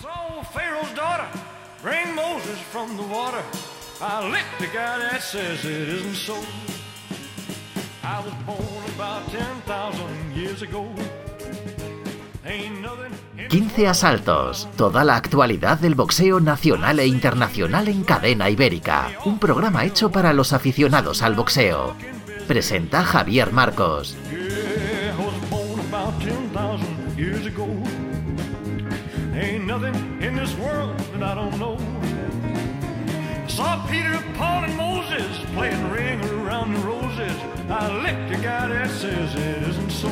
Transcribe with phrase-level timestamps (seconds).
[0.00, 1.26] saw Pharaoh's daughter
[1.82, 3.42] bring Moses from the water.
[4.00, 6.36] I licked the guy that says it isn't so.
[8.02, 10.86] I was born about 10,000 years ago.
[12.44, 18.50] Ain't nothing in 15 asaltos, toda la actualidad del boxeo nacional e internacional en cadena
[18.50, 19.10] ibérica.
[19.24, 21.94] Un programa hecho para los aficionados al boxeo.
[22.48, 24.16] Presenta Javier Marcos.
[29.72, 31.78] Nothing in this world that I don't know.
[33.48, 37.32] Saw Peter, Paul, and Moses playing ring around the roses.
[37.70, 40.10] I licked the guy that says it isn't so.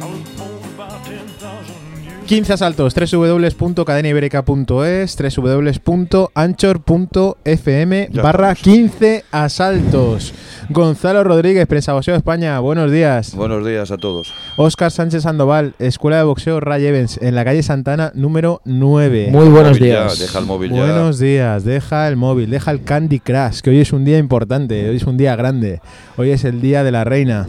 [0.00, 7.92] I was born about 10,000 years 15 asaltos, www.cadenaiberica.es, www.anchor.fm
[8.22, 8.62] barra estamos.
[8.62, 10.32] 15 asaltos.
[10.70, 13.34] Gonzalo Rodríguez, Prensa Boxeo España, buenos días.
[13.34, 14.32] Buenos días a todos.
[14.56, 19.28] Óscar Sánchez Sandoval, Escuela de Boxeo Ray Evans, en la calle Santana número 9.
[19.30, 20.18] Muy buenos ya, días.
[20.18, 20.76] deja el móvil ya.
[20.80, 24.88] Buenos días, deja el móvil, deja el Candy Crush, que hoy es un día importante,
[24.88, 25.80] hoy es un día grande,
[26.16, 27.46] hoy es el día de la reina.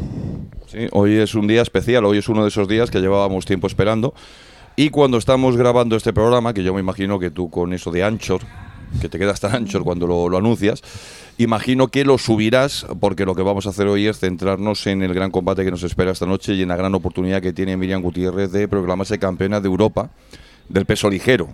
[0.67, 3.67] Sí, hoy es un día especial, hoy es uno de esos días que llevábamos tiempo
[3.67, 4.13] esperando.
[4.75, 8.03] Y cuando estamos grabando este programa, que yo me imagino que tú con eso de
[8.03, 8.41] Anchor,
[9.01, 10.81] que te quedas tan Anchor cuando lo, lo anuncias,
[11.37, 15.13] imagino que lo subirás, porque lo que vamos a hacer hoy es centrarnos en el
[15.13, 18.01] gran combate que nos espera esta noche y en la gran oportunidad que tiene Miriam
[18.01, 20.09] Gutiérrez de proclamarse campeona de Europa
[20.69, 21.49] del peso ligero.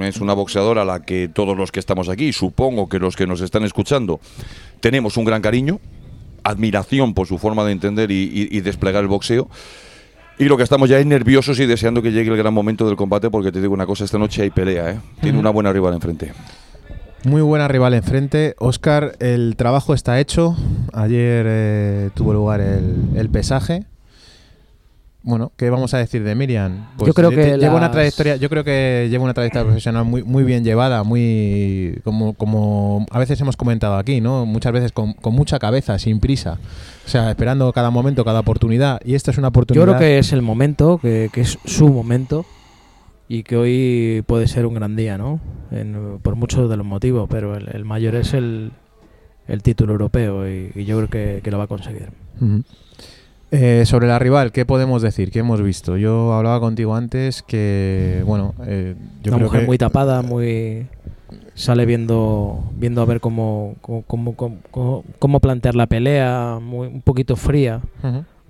[0.00, 3.26] Es una boxeadora a la que todos los que estamos aquí, supongo que los que
[3.26, 4.20] nos están escuchando,
[4.80, 5.80] tenemos un gran cariño,
[6.44, 9.48] admiración por su forma de entender y, y- y desplegar el boxeo.
[10.38, 12.96] Y lo que estamos ya es nerviosos y deseando que llegue el gran momento del
[12.96, 15.00] combate, porque te digo una cosa, esta noche hay pelea, ¿eh?
[15.20, 16.32] Tiene una buena rival enfrente.
[17.24, 18.54] Muy buena rival enfrente.
[18.58, 20.56] Óscar, el trabajo está hecho.
[20.92, 23.84] Ayer eh, tuvo lugar el, el pesaje.
[25.22, 26.86] Bueno, ¿qué vamos a decir de Miriam?
[26.96, 30.22] Pues Yo creo que lleva una trayectoria, yo creo que lleva una trayectoria profesional muy,
[30.22, 34.46] muy bien llevada, muy como, como a veces hemos comentado aquí, ¿no?
[34.46, 36.58] Muchas veces con, con mucha cabeza, sin prisa.
[37.04, 38.98] O sea, esperando cada momento, cada oportunidad.
[39.04, 39.84] Y esta es una Yo oportunidad.
[39.84, 42.46] creo que es el momento, que, que es su momento
[43.30, 45.38] y que hoy puede ser un gran día, ¿no?
[45.70, 48.72] En- por muchos de los motivos, pero el, el mayor es el,
[49.46, 52.08] el título europeo y, y yo creo que, que lo va a conseguir.
[53.52, 55.30] Eh, sobre la rival, ¿qué podemos decir?
[55.30, 55.96] ¿Qué hemos visto?
[55.96, 60.86] Yo hablaba contigo antes que, bueno, eh, yo Una creo mujer que muy tapada, muy
[61.54, 64.34] sale viendo viendo a ver cómo cómo, cómo,
[64.70, 67.80] cómo- cómo plantear la pelea, muy, un poquito fría.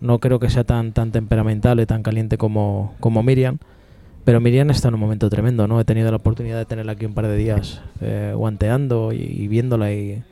[0.01, 3.59] No creo que sea tan tan temperamental y tan caliente como, como Miriam.
[4.31, 5.81] Pero Miriam está en un momento tremendo, ¿no?
[5.81, 9.49] He tenido la oportunidad de tenerla aquí un par de días eh, guanteando y, y
[9.49, 10.23] viéndola y,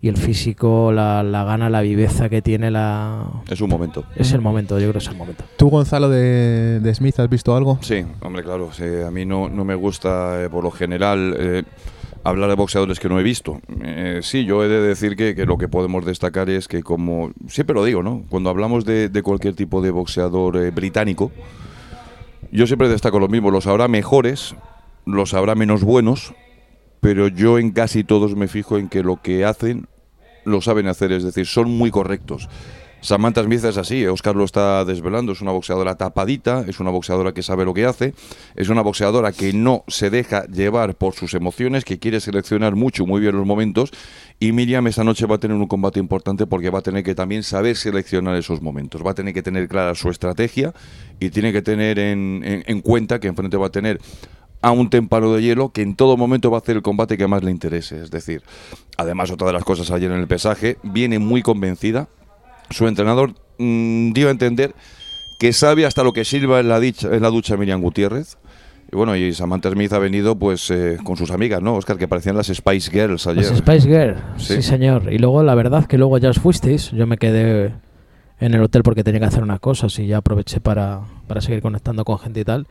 [0.00, 4.04] y el físico, la, la gana, la viveza que tiene, la Es un momento.
[4.14, 5.44] es el momento, yo creo que es el momento.
[5.58, 7.78] ¿Tú, Gonzalo, de, de Smith, has visto algo?
[7.82, 8.70] Sí, hombre, claro.
[8.72, 11.62] sí, a mí no, no me gusta, eh, por lo general, eh,
[12.24, 13.60] hablar de boxeadores que no he visto.
[13.84, 17.32] Eh, sí, yo he de decir que, que lo que podemos destacar es que, como
[17.48, 18.22] siempre lo digo, ¿no?
[18.30, 21.32] Cuando hablamos de, de cualquier tipo de boxeador eh, británico,
[22.52, 23.50] yo siempre destaco lo mismo.
[23.50, 24.54] Los habrá mejores,
[25.04, 26.34] los habrá menos buenos,
[27.00, 29.88] pero yo en casi todos me fijo en que lo que hacen
[30.44, 32.48] lo saben hacer, es decir, son muy correctos.
[33.02, 37.32] Samantha Smith es así, Oscar lo está desvelando, es una boxeadora tapadita, es una boxeadora
[37.32, 38.14] que sabe lo que hace,
[38.56, 43.06] es una boxeadora que no se deja llevar por sus emociones, que quiere seleccionar mucho,
[43.06, 43.92] muy bien los momentos,
[44.40, 47.14] y Miriam esta noche va a tener un combate importante porque va a tener que
[47.14, 50.72] también saber seleccionar esos momentos, va a tener que tener clara su estrategia
[51.20, 54.00] y tiene que tener en, en- en cuenta que enfrente va a tener
[54.62, 57.28] a un témpano de hielo que en todo momento va a hacer el combate que
[57.28, 58.02] más le interese.
[58.02, 58.42] Es decir,
[58.96, 62.08] además, otra de las cosas ayer en el pesaje, viene muy convencida.
[62.70, 64.74] Su entrenador mm, dio a entender
[65.38, 68.36] que sabe hasta lo que sirva en la, dicha- en la ducha Miriam Gutiérrez.
[68.92, 71.98] Y bueno, y Samantha Smith ha venido pues eh, con sus amigas, ¿no, Oscar?
[71.98, 73.44] Que parecían las Spice Girls ayer.
[73.44, 74.54] Las Spice Girl, Sí.
[74.56, 74.62] sí.
[74.62, 75.12] señor.
[75.12, 77.72] Y luego la verdad que luego ya os fuisteis, yo me quedé
[78.38, 81.62] en el hotel porque tenía que hacer unas cosas y ya aproveché para, para seguir
[81.62, 82.66] conectando con gente y tal.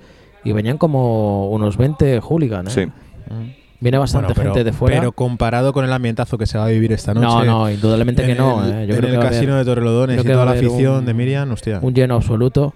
[0.45, 2.77] Y venían como unos 20 hooligans.
[2.77, 2.89] ¿eh?
[3.30, 3.51] Sí.
[3.80, 5.00] Viene bastante Bueno, pero- gente de fuera.
[5.00, 7.25] Pero comparado con el ambientazo que se va a vivir esta noche.
[7.27, 8.63] no, no, indudablemente que no.
[8.63, 8.88] el- ¿eh?
[8.88, 11.13] Yo en creo el que haber casino de Torrelodones y toda la afición un- de
[11.13, 11.80] Miriam, hostia.
[11.81, 12.74] un lleno absoluto.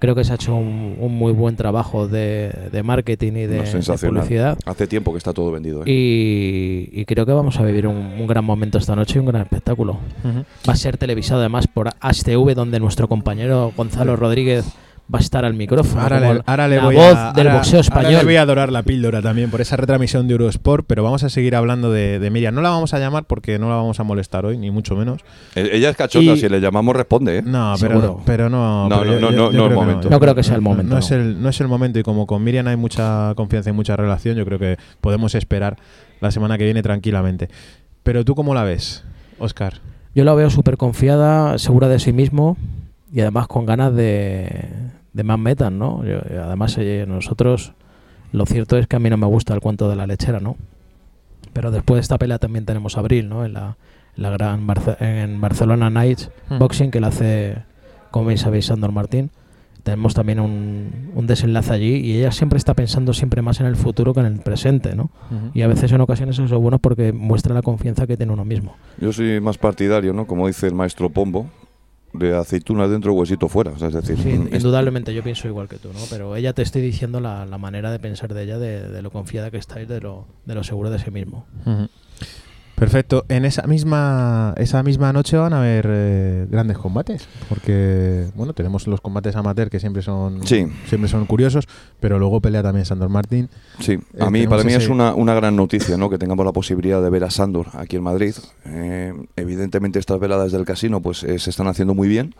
[0.00, 3.62] Creo que se ha hecho un, un muy buen trabajo de, de marketing y de,
[3.62, 4.58] de publicidad.
[4.66, 5.80] Hace tiempo que está todo vendido.
[5.86, 5.90] ¿eh?
[5.90, 9.26] Y, y creo que vamos a vivir un, un gran momento esta noche y un
[9.26, 9.98] gran espectáculo.
[10.68, 14.66] Va a ser televisado además por HTV, donde nuestro compañero Gonzalo Rodríguez
[15.12, 16.00] va a estar al micrófono.
[16.00, 18.12] Ahora le, ahora le la voy voz a, del ahora- boxeo ahora español.
[18.20, 21.28] le voy a adorar la píldora también por esa retransmisión de Eurosport, pero vamos a
[21.28, 22.54] seguir hablando de, de Miriam.
[22.54, 25.20] No la vamos a llamar porque no la vamos a molestar hoy, ni mucho menos.
[25.54, 27.42] Eh, Ella es cachonda, Y- si le llamamos responde, ¿eh?
[27.42, 28.20] No, pero, Seguro.
[28.24, 28.88] pero no.
[28.88, 30.10] No, pero no, yo- no, yo- no yo es creo que momento.
[30.10, 30.98] No creo que sea el momento, No, no.
[31.00, 33.96] es el, no es el momento y como con Miriam hay mucha confianza y mucha
[33.96, 35.76] relación, yo creo que podemos esperar
[36.20, 37.48] la semana que viene tranquilamente.
[38.02, 39.04] Pero tú cómo la ves,
[39.38, 39.74] Oscar?
[40.14, 42.56] Yo la veo súper confiada, segura de sí mismo
[43.12, 44.68] y además con ganas de,
[45.12, 46.04] de más metas, ¿no?
[46.04, 47.72] Yo- además, eh, nosotros,
[48.32, 50.56] lo cierto es que a mí no me gusta el cuento de la lechera, ¿no?
[51.52, 53.44] Pero después de esta pelea también tenemos Abril, ¿no?
[53.44, 53.76] En la,
[54.16, 56.58] en la gran Barce- en Barcelona Nights Hmm.
[56.58, 57.56] Boxing que la hace,
[58.10, 59.30] como bien sabéis, Sandor Martín.
[59.82, 63.74] Tenemos también un, un desenlace allí y ella siempre está pensando siempre más en el
[63.74, 65.10] futuro que en el presente, ¿no?
[65.54, 68.44] Y a veces en ocasiones eso es bueno porque muestra la confianza que tiene uno
[68.44, 68.76] mismo.
[69.00, 70.24] Yo soy más partidario, ¿no?
[70.28, 71.50] Como dice el maestro Pombo,
[72.12, 73.70] de aceituna dentro, huesito fuera.
[73.72, 76.00] O sea, es decir, Sí, mm, es- indudablemente yo pienso igual que tú, ¿no?
[76.10, 79.10] Pero ella te estoy diciendo la, la manera de pensar de ella, de, de lo
[79.10, 81.46] confiada que está y de lo, de lo seguro de sí mismo.
[82.82, 83.24] Perfecto.
[83.28, 88.86] En esa misma esa misma noche van a haber eh, grandes combates, porque bueno tenemos
[88.88, 90.66] los combates amateur que siempre son Sí.
[90.86, 91.66] siempre son curiosos,
[92.00, 93.48] pero luego pelea también Sandor Martín.
[93.78, 96.10] Sí, Eh, a mí, para mí ese- es una, una gran noticia ¿no?
[96.10, 98.34] que tengamos la posibilidad de ver a Sandor aquí en Madrid.
[98.64, 102.34] Eh, evidentemente estas veladas del casino pues se están haciendo muy bien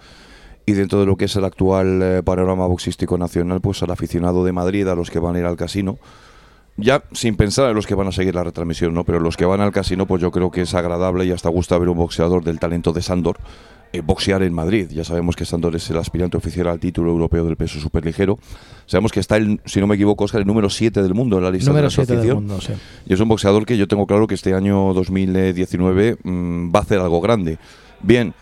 [0.66, 4.52] y dentro de lo que es el actual panorama boxístico nacional, pues al aficionado de
[4.52, 5.98] Madrid, a los que van a ir al casino,
[6.76, 9.04] ya sin pensar en los que van a seguir la retransmisión, ¿no?
[9.04, 11.78] pero los que van al casino, pues yo creo que es agradable y hasta gusta
[11.78, 13.38] ver un boxeador del talento de Sandor
[13.94, 14.88] eh, boxear en Madrid.
[14.90, 18.38] Ya sabemos que Sandor es el aspirante oficial al título europeo del peso superligero.
[18.86, 21.44] Sabemos que está, el, si no me equivoco, Oscar, el número 7 del mundo en
[21.44, 22.46] la lista Número de la 7 del asociación.
[22.46, 22.72] mundo, sí.
[23.04, 26.82] Y es un boxeador que yo tengo claro que este año 2019 mm, va a
[26.82, 27.58] hacer algo grande.
[28.00, 28.32] Bien,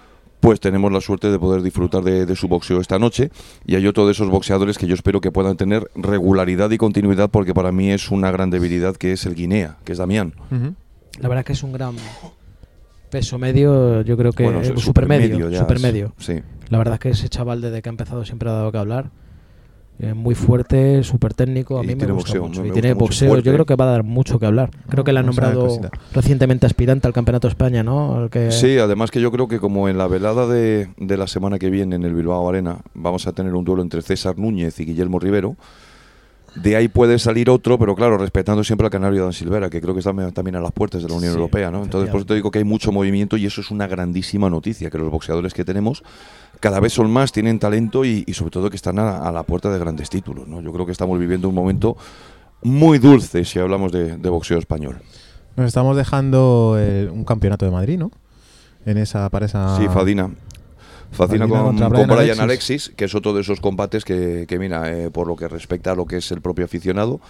[0.41, 3.31] pues tenemos la suerte de poder disfrutar de, de su boxeo esta noche.
[3.67, 7.31] Y hay otro de esos boxeadores que yo espero que puedan tener regularidad y continuidad,
[7.31, 10.33] porque para mí es una gran debilidad, que es el Guinea, que es Damián.
[11.21, 11.95] La verdad que es un gran
[13.11, 16.13] peso medio, yo creo que Bueno, su- supermedio, supermedio ya es- supermedio.
[16.19, 16.41] Sí.
[16.69, 19.11] La verdad es que ese chaval desde que ha empezado siempre ha dado que hablar.
[20.14, 22.62] Muy fuerte, súper técnico, a Y mí me tiene gusta boxeo, mucho.
[22.62, 24.70] me y tiene boxeo, yo creo que va a dar mucho que hablar.
[24.88, 25.69] Creo que le han nombrado
[26.14, 28.25] recientemente aspirante al Campeonato de España, ¿no?
[28.25, 31.26] El que- Sí, además que yo creo que como en la velada de, de la
[31.26, 34.81] semana que viene en el Bilbao Arena vamos a tener un duelo entre César Núñez
[34.81, 35.56] y Guillermo Rivero,
[36.56, 39.94] de ahí puede salir otro, pero claro, respetando siempre al canario Dan Silvera, que creo
[39.94, 41.85] que está también a las puertas de la Unión Sí, Europea, ¿no?
[41.85, 44.91] Entonces, por eso te digo que hay mucho movimiento y eso es una grandísima noticia,
[44.91, 46.02] que los boxeadores que tenemos
[46.61, 49.43] cada vez son más, tienen talento y, y sobre todo que están a, a la
[49.43, 50.61] puerta de grandes títulos, ¿no?
[50.61, 51.97] Yo creo que estamos viviendo un momento
[52.62, 55.01] muy dulce si hablamos de, de boxeo español.
[55.57, 56.77] Nos estamos dejando
[57.12, 58.11] un campeonato de Madrid, ¿no?
[58.87, 60.31] En esa para esa Sí, Fadina.
[61.12, 62.41] Fadina con, con Brian Brian, Alexis.
[62.41, 62.93] Alexis.
[62.97, 65.95] que es otro de esos combates que, que mira, eh, por lo que respecta a
[65.95, 67.21] lo que es el propio aficionado,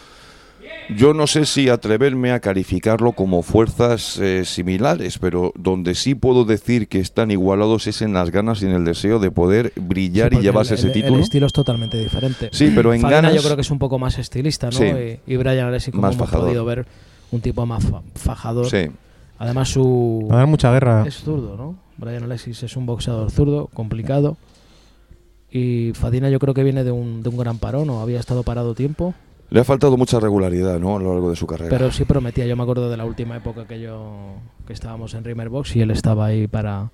[0.96, 6.44] yo no sé si atreverme a calificarlo como fuerzas eh, similares, pero donde sí puedo
[6.44, 10.30] decir que están igualados es en las ganas y en el deseo de poder brillar
[10.32, 11.14] Sí, y llevarse el- ese el- título.
[11.16, 12.48] El estilo es totalmente diferente.
[12.52, 14.72] Sí, pero en ganas yo creo que es un poco más estilista, ¿no?
[14.72, 14.84] Sí.
[15.26, 16.46] Y, y Brian Alexis, como Más hemos fajador.
[16.48, 16.86] podido ver,
[17.30, 18.68] un tipo más fa- fajador.
[18.68, 18.88] Sí.
[19.38, 20.26] Además su...
[20.30, 21.04] Va a dar mucha guerra.
[21.06, 21.76] Es zurdo, ¿no?
[21.98, 24.36] Brian Alexis es un boxeador zurdo, complicado.
[25.52, 28.42] Y Fadina yo creo que viene de un, de un gran parón, o había estado
[28.42, 29.14] parado tiempo.
[29.50, 30.96] Le ha faltado mucha regularidad ¿no?
[30.96, 31.70] a lo largo de su carrera.
[31.70, 34.34] Pero sí prometía, yo me acuerdo de la última época que yo
[34.66, 36.90] que estábamos en Rimmer Box y él estaba ahí para,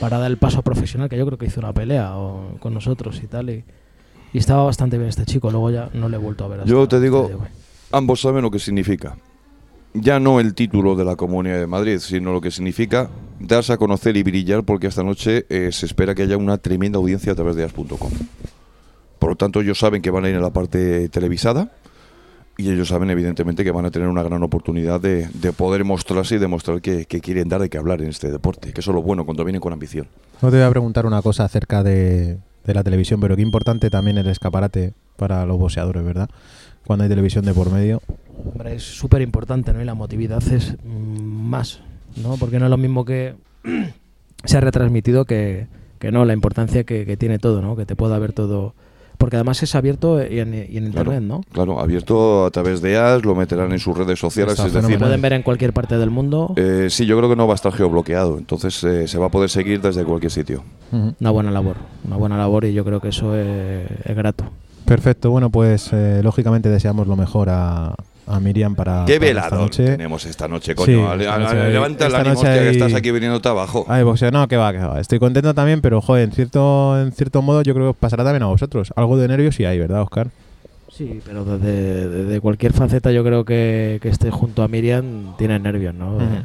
[0.00, 3.20] para dar el paso profesional, que yo creo que hizo una pelea o- con nosotros
[3.22, 3.50] y tal.
[3.50, 3.64] Y,
[4.32, 6.64] y estaba bastante bien este chico, luego ya no le he vuelto a ver.
[6.64, 7.30] Yo te digo-
[7.92, 9.16] ambos saben lo que significa.
[9.94, 13.08] Ya no el título de la Comunidad de Madrid, sino lo que significa
[13.40, 16.98] darse a conocer y brillar, porque esta noche eh, se espera que haya una tremenda
[16.98, 18.10] audiencia a través de as.com.
[19.18, 21.70] Por lo tanto, ellos saben que van a ir en la parte televisada
[22.60, 26.36] y ellos saben, evidentemente, que van a tener una gran oportunidad de, de poder mostrarse
[26.36, 28.94] y demostrar que, que quieren dar de qué hablar en este deporte, que eso es
[28.94, 30.08] lo bueno cuando vienen con ambición.
[30.42, 33.90] No te voy a preguntar una cosa acerca de, de la televisión, pero qué importante
[33.90, 36.28] también el escaparate para los boxeadores, ¿verdad?
[36.86, 38.00] Cuando hay televisión de por medio.
[38.44, 39.82] Hombre, es súper importante, ¿no?
[39.82, 41.80] Y la motividad es mm, más,
[42.16, 42.36] ¿no?
[42.36, 43.34] Porque no es lo mismo que
[44.44, 45.66] se ha retransmitido que,
[45.98, 47.76] que no, la importancia que, que tiene todo, ¿no?
[47.76, 48.74] Que te pueda ver todo.
[49.20, 51.42] Porque además es abierto y en, y en Claro, internet, ¿no?
[51.52, 54.98] Claro, abierto a través de AS, lo meterán en sus redes sociales, Está es decir.
[54.98, 56.54] Pueden ver en cualquier parte del mundo.
[56.56, 59.28] eh, sí, yo creo que no va a estar geobloqueado, entonces eh, se va a
[59.28, 60.64] poder seguir desde cualquier sitio.
[60.90, 64.44] Una buena labor, una buena labor y yo creo que eso es, es grato.
[64.86, 67.94] Perfecto, bueno, pues eh, lógicamente deseamos lo mejor a,
[68.30, 69.04] a Miriam para.
[69.06, 69.84] ¿Qué para esta velador noche.
[69.84, 71.10] tenemos esta noche, Sí, coño?
[71.10, 73.84] hay- levanta el ánimo, noche hostia, que hay- estás aquí viniéndote abajo.
[73.88, 75.00] Ay, boxeo, no, que va, que va.
[75.00, 78.24] Estoy contento también, pero joder, en cierto, en cierto modo yo creo que os pasará
[78.24, 78.92] también a vosotros.
[78.96, 80.28] Algo de nervios sí hay, ¿verdad, Oscar?
[80.92, 85.58] Sí, pero desde, desde cualquier faceta yo creo que, que esté junto a Miriam tiene
[85.58, 86.16] nervios, ¿no?
[86.16, 86.24] Ujú.
[86.24, 86.44] Eh,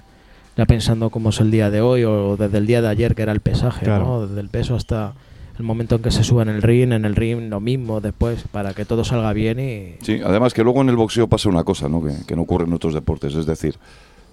[0.57, 3.23] Ya pensando cómo es el día de hoy o desde el día de ayer que
[3.23, 4.05] era el pesaje, Claro.
[4.05, 4.27] ¿no?
[4.27, 5.11] Desde el peso hasta
[5.57, 8.43] el momento en que se sube en el ring, en el ring lo mismo después
[8.51, 9.95] para que todo salga bien y...
[10.03, 12.03] Sí, además que luego en el boxeo pasa una cosa, ¿no?
[12.03, 13.35] Que, que no ocurre en otros deportes.
[13.35, 13.75] Es decir,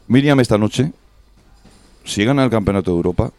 [0.09, 0.93] Miriam esta noche,
[2.05, 3.31] si gana el campeonato de Europa,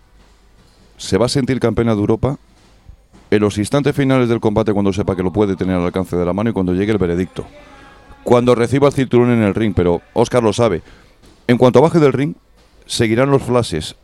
[0.97, 2.37] se va a sentir campeona de Europa
[3.29, 6.25] en los instantes finales del combate cuando sepa que lo puede tener al alcance de
[6.25, 7.45] la mano y cuando llegue el veredicto.
[8.23, 10.81] Cuando reciba el cinturón en el ring, pero Oscar lo sabe.
[11.47, 12.35] En cuanto baje del ring,
[12.85, 13.95] seguirán los flashes.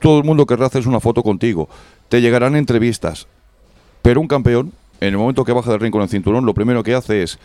[0.00, 1.68] Todo el mundo querrá hacerse una foto contigo.
[2.08, 3.26] Te llegarán entrevistas.
[4.02, 6.82] Pero un campeón, en el momento que baja del ring con el cinturón, lo primero
[6.82, 7.38] que hace es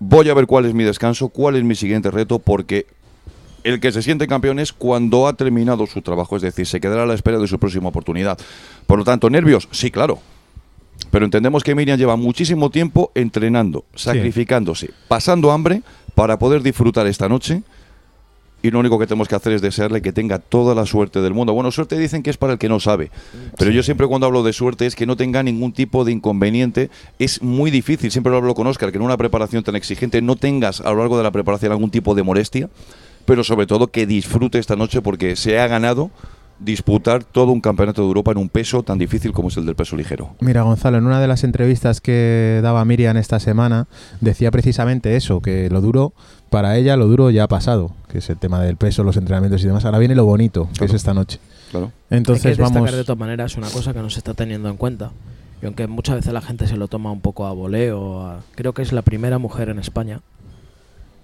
[0.00, 2.86] voy a ver cuál es mi descanso, cuál es mi siguiente reto, porque
[3.64, 7.02] el que se siente campeón es cuando ha terminado su trabajo, es decir, se quedará
[7.02, 8.38] a la espera de su próxima oportunidad.
[8.86, 10.18] Por lo tanto, nervios, sí, claro.
[11.10, 15.82] Pero entendemos que Miriam lleva muchísimo tiempo entrenando, sacrificándose, pasando hambre
[16.14, 17.62] para poder disfrutar esta noche.
[18.62, 21.32] Y lo único que tenemos que hacer es desearle que tenga toda la suerte del
[21.32, 21.52] mundo.
[21.52, 23.10] Bueno, suerte dicen que es para el que no sabe.
[23.56, 26.90] Pero yo siempre cuando hablo de suerte es que no tenga ningún tipo de inconveniente.
[27.18, 30.34] Es muy difícil, siempre lo hablo con Oscar, que en una preparación tan exigente no
[30.34, 32.68] tengas a lo largo de la preparación algún tipo de molestia.
[33.26, 36.10] Pero sobre todo que disfrute esta noche porque se ha ganado
[36.60, 39.76] disputar todo un campeonato de Europa en un peso tan difícil como es el del
[39.76, 40.30] peso ligero.
[40.40, 43.86] Mira, Gonzalo, en una de las entrevistas que daba Miriam esta semana,
[44.20, 46.12] decía precisamente eso, que lo duro,
[46.50, 49.62] para ella lo duro ya ha pasado, que es el tema del peso, los entrenamientos
[49.62, 49.84] y demás.
[49.84, 51.38] Ahora viene lo bonito, que es esta noche.
[51.70, 51.92] Claro.
[52.10, 52.92] Entonces Hay que destacar vamos...
[52.96, 55.10] de todas maneras una cosa que no se está teniendo en cuenta.
[55.62, 58.72] Y aunque muchas veces la gente se lo toma un poco a voleo, a- creo
[58.72, 60.20] que es la primera mujer en España,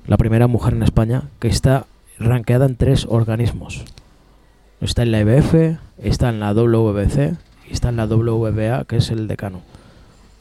[0.07, 1.87] la primera mujer en España que está
[2.19, 3.85] rankeada en tres organismos.
[4.85, 5.55] Está en la EBF,
[6.03, 7.35] está en la WBC
[7.69, 9.63] y está en la WBA, que es el decano.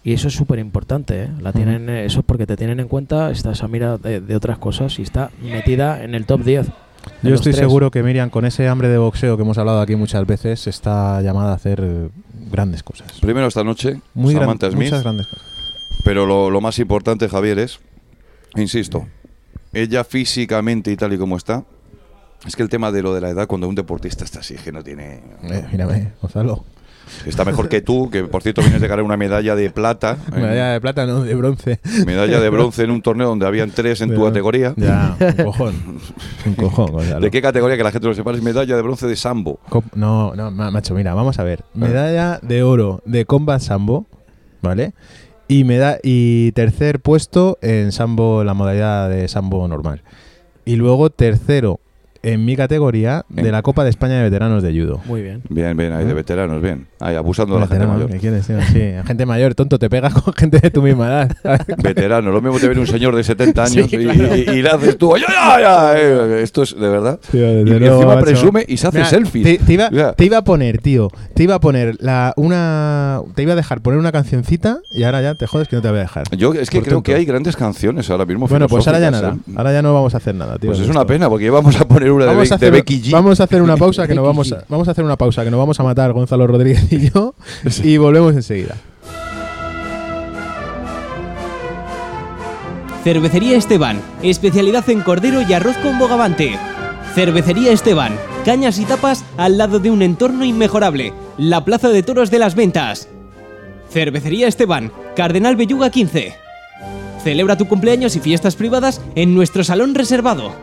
[0.04, 1.30] Y eso es súper importante, ¿eh?
[1.40, 4.58] La tienen, eso es porque te tienen en cuenta, estás a mira de, de otras
[4.58, 6.66] cosas y está metida en el top 10.
[6.68, 7.62] de Yo estoy tres.
[7.66, 11.22] seguro que Miriam, con ese hambre de boxeo que hemos hablado aquí muchas veces, está
[11.22, 12.10] llamada a hacer eh,
[12.52, 13.14] grandes cosas.
[13.22, 14.76] Primero esta noche, Muy gran- Smith.
[14.76, 15.46] muchas grandes cosas.
[16.04, 17.80] Pero lo, lo más importante, Javier, es,
[18.58, 19.08] insisto,
[19.72, 21.64] ella físicamente y tal y como está,
[22.46, 24.62] es que el tema de lo de la edad, cuando un deportista está así, es
[24.62, 25.22] que no tiene...
[25.44, 26.64] Eh, mírame, Gonzalo.
[27.26, 30.32] Está mejor que tú, que por cierto vienes de ganar una medalla de plata, eh,
[30.40, 31.80] Medalla de plata, no, de bronce.
[32.08, 34.74] medalla de bronce en un torneo donde habían tres en tu categoría.
[34.78, 35.76] Ya, un cojón.
[36.46, 37.20] Un cojón, Gonzalo.
[37.20, 37.76] ¿De qué categoría?
[37.78, 39.60] Que la gente lo sepa, es medalla de bronce de sambo.
[39.70, 41.64] Cop- No, no, ma- macho, mira, vamos a ver.
[41.74, 44.06] Medalla de oro de Combat Sambo,
[44.62, 44.94] ¿vale?
[45.50, 50.02] Y, meda y tercer puesto en Sambo, la modalidad de Sambo normal.
[50.66, 51.82] Y luego tercero
[52.24, 55.02] en mi categoría de la Copa de España de Veteranos de Judo.
[55.06, 55.42] Muy bien.
[55.50, 56.88] Bien, bien, ahí de veteranos, bien.
[57.00, 58.10] Ahí abusando de la gente mayor.
[58.10, 58.58] ¿qué quieres, tío?
[58.72, 61.32] Sí, gente mayor, tonto, te pegas con gente de tu misma edad.
[61.84, 64.36] Veterano, lo mismo te viene un señor de 70 años Sí, y, claro.
[64.36, 65.98] y- y le haces tú, ¡ay, ay, ay!
[66.02, 67.20] eh, Esto es de verdad.
[67.32, 68.26] Tío, y, desde y luego, encima macho.
[68.26, 69.44] presume y se hace Mira, selfies.
[69.44, 70.14] Te, te iba, Mira.
[70.14, 71.10] te iba a poner, tío.
[71.34, 73.20] Te iba a poner la, una.
[73.36, 75.90] Te iba a dejar poner una cancioncita y ahora ya te jodes que no te
[75.90, 76.24] voy a dejar.
[76.38, 77.04] Yo es que Por creo tonto.
[77.04, 78.48] que hay grandes canciones ahora mismo.
[78.48, 79.52] Bueno, pues ahora ya filosóficas, nada.
[79.52, 79.58] ¿eh?
[79.58, 80.70] Ahora ya no vamos a hacer nada, tío.
[80.70, 81.08] Pues es una esto.
[81.08, 83.12] pena, porque íbamos a poner una de, Vamos a, de hacer, Becky G.
[83.12, 85.52] vamos a hacer una pausa que nos vamos a, vamos a hacer una pausa que
[85.52, 87.36] nos vamos a matar Gonzalo Rodríguez y yo
[87.84, 88.76] y volvemos enseguida.
[93.04, 96.58] Cervecería Esteban, especialidad en cordero y arroz con bogavante.
[97.14, 102.32] Cervecería Esteban, cañas y tapas al lado de un entorno inmejorable, la Plaza de Toros
[102.32, 103.10] de las Ventas.
[103.90, 106.34] Cervecería Esteban, Cardenal Belluga 15.
[107.24, 110.54] Celebra tu cumpleaños y fiestas privadas en nuestro salón reservado.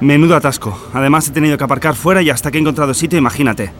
[0.00, 0.78] Menudo atasco.
[0.94, 3.72] Además he tenido que aparcar fuera y hasta que he encontrado sitio, imagínate.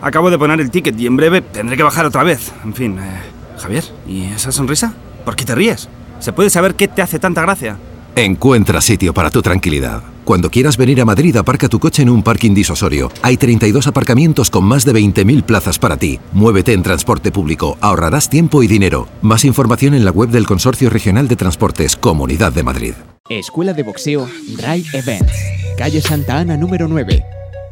[0.00, 2.54] Acabo de poner el ticket y en breve tendré que bajar otra vez.
[2.64, 3.20] En fin, eh,
[3.58, 4.94] Javier, ¿y esa sonrisa?
[5.24, 5.88] ¿Por qué te ríes?
[6.20, 7.76] ¿Se puede saber qué te hace tanta gracia?
[8.14, 10.02] Encuentra sitio para tu tranquilidad.
[10.24, 13.12] Cuando quieras venir a Madrid, aparca tu coche en un parking disosorio.
[13.22, 16.18] Hay 32 aparcamientos con más de 20.000 plazas para ti.
[16.32, 19.06] Muévete en transporte público, ahorrarás tiempo y dinero.
[19.22, 22.94] Más información en la web del Consorcio Regional de Transportes Comunidad de Madrid.
[23.28, 25.32] Escuela de Boxeo Ray Events.
[25.76, 27.22] Calle Santa Ana número 9.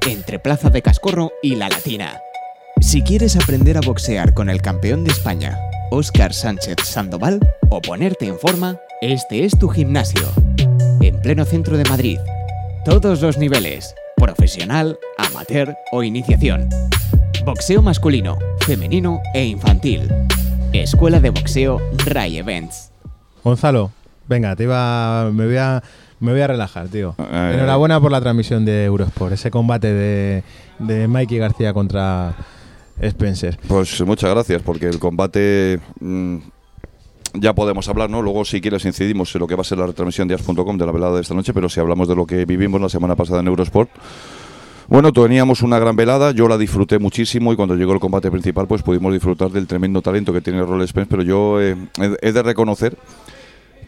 [0.06, 2.20] Entre Plaza de Cascorro y La Latina.
[2.80, 5.58] Si quieres aprender a boxear con el campeón de España,
[5.94, 7.38] Óscar Sánchez Sandoval,
[7.70, 10.26] o ponerte en forma, este es tu gimnasio.
[11.00, 12.18] En pleno centro de Madrid.
[12.84, 16.68] Todos los niveles, profesional, amateur o iniciación.
[17.44, 18.36] Boxeo masculino,
[18.66, 20.10] femenino e infantil.
[20.72, 22.90] Escuela de Boxeo Ray Events.
[23.44, 23.92] Gonzalo,
[24.26, 25.80] venga, te iba, me voy a,
[26.18, 27.14] me voy a relajar, tío.
[27.18, 30.42] Enhorabuena por la transmisión de Eurosport, ese combate de,
[30.80, 32.34] de Mikey García contra
[33.00, 33.58] Spencer.
[33.68, 36.36] Pues muchas gracias, porque el combate mm,
[37.34, 38.22] ya podemos hablar, ¿no?
[38.22, 40.86] Luego, si quieres, incidimos en lo que va a ser la retransmisión de as.com de
[40.86, 43.40] la velada de esta noche, pero si hablamos de lo que vivimos la semana pasada
[43.40, 43.90] en Eurosport.
[44.86, 48.66] Bueno, teníamos una gran velada, yo la disfruté muchísimo y cuando llegó el combate principal,
[48.66, 51.74] pues pudimos disfrutar del tremendo talento que tiene Roll Spence, pero yo eh,
[52.20, 52.96] he, de reconocer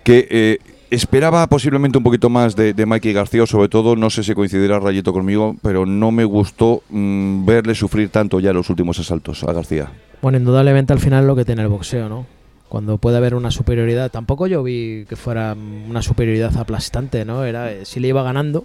[0.02, 0.58] que eh,
[0.90, 4.78] esperaba posiblemente un poquito más de, de Mikey García, sobre todo, no sé si coincidirá
[4.78, 9.52] Rayito conmigo, pero no me gustó mm, verle sufrir tanto ya los últimos asaltos a
[9.52, 9.90] García.
[10.22, 12.26] Bueno, indudablemente al final lo que tiene el boxeo, ¿no?
[12.68, 17.44] Cuando puede haber una superioridad, tampoco yo vi que fuera mm, una superioridad aplastante, ¿no?
[17.44, 18.64] Era eh, si le iba ganando,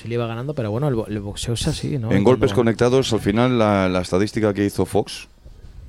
[0.00, 2.10] si le iba ganando, pero bueno, el, bo- el boxeo es así, ¿no?
[2.12, 5.28] en golpes conectados, al final, la, la estadística que hizo Fox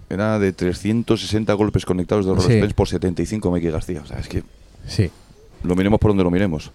[0.09, 2.53] era de 360 golpes conectados de Roll Sí.
[2.57, 4.01] Spence por 75 Mikey García.
[4.03, 4.43] O sea, es que
[4.85, 5.09] Sí.
[5.63, 6.71] Lo miremos por donde lo miremos.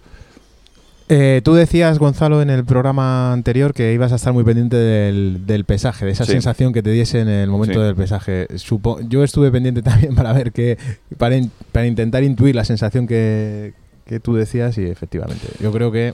[1.08, 5.46] Eh, tú decías, Gonzalo, en el programa anterior que ibas a estar muy pendiente del,
[5.46, 6.32] del pesaje, de esa Sí.
[6.32, 7.86] sensación que te diese en el momento Sí.
[7.86, 8.48] del pesaje.
[8.58, 10.78] Supo- yo estuve pendiente también para ver que,
[11.16, 13.74] para, in- para intentar intuir la sensación que,
[14.04, 16.12] que tú decías y efectivamente, yo creo que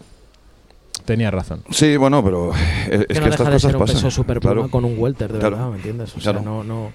[1.07, 1.63] tenías razón.
[1.71, 4.11] Sí, bueno, pero es que que, no estas deja de cosas ser un pasan.
[4.11, 4.69] peso Claro.
[4.69, 5.57] con un welter, de Claro.
[5.57, 6.15] verdad, ¿me entiendes?
[6.15, 6.41] O Claro.
[6.41, 6.93] sea, no, no,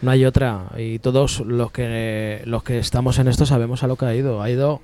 [0.00, 0.62] no hay otra.
[0.78, 4.40] Y todos los que los que estamos en esto sabemos a lo que ha ido.
[4.42, 4.80] Ha ido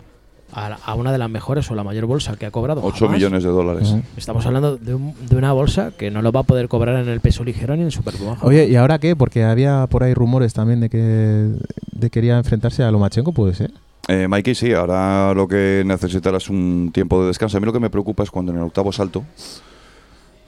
[0.53, 2.81] a, una de las mejores o la mayor bolsa que ha cobrado.
[2.85, 3.15] 8 jamás.
[3.15, 3.95] millones de dólares.
[4.17, 7.09] Estamos hablando de, un- de una bolsa que no lo va a poder cobrar en
[7.09, 8.39] el peso ligero ni en jamás.
[8.43, 9.15] Oye, ¿y ahora qué?
[9.17, 11.49] Porque había por ahí rumores también de que
[11.93, 13.71] de quería enfrentarse a Lomachenko, puede ser.
[14.09, 17.57] Eh, Mikey, sí, ahora lo que necesitará es un tiempo de descanso.
[17.57, 19.23] A mí lo que me preocupa es cuando en el octavo salto,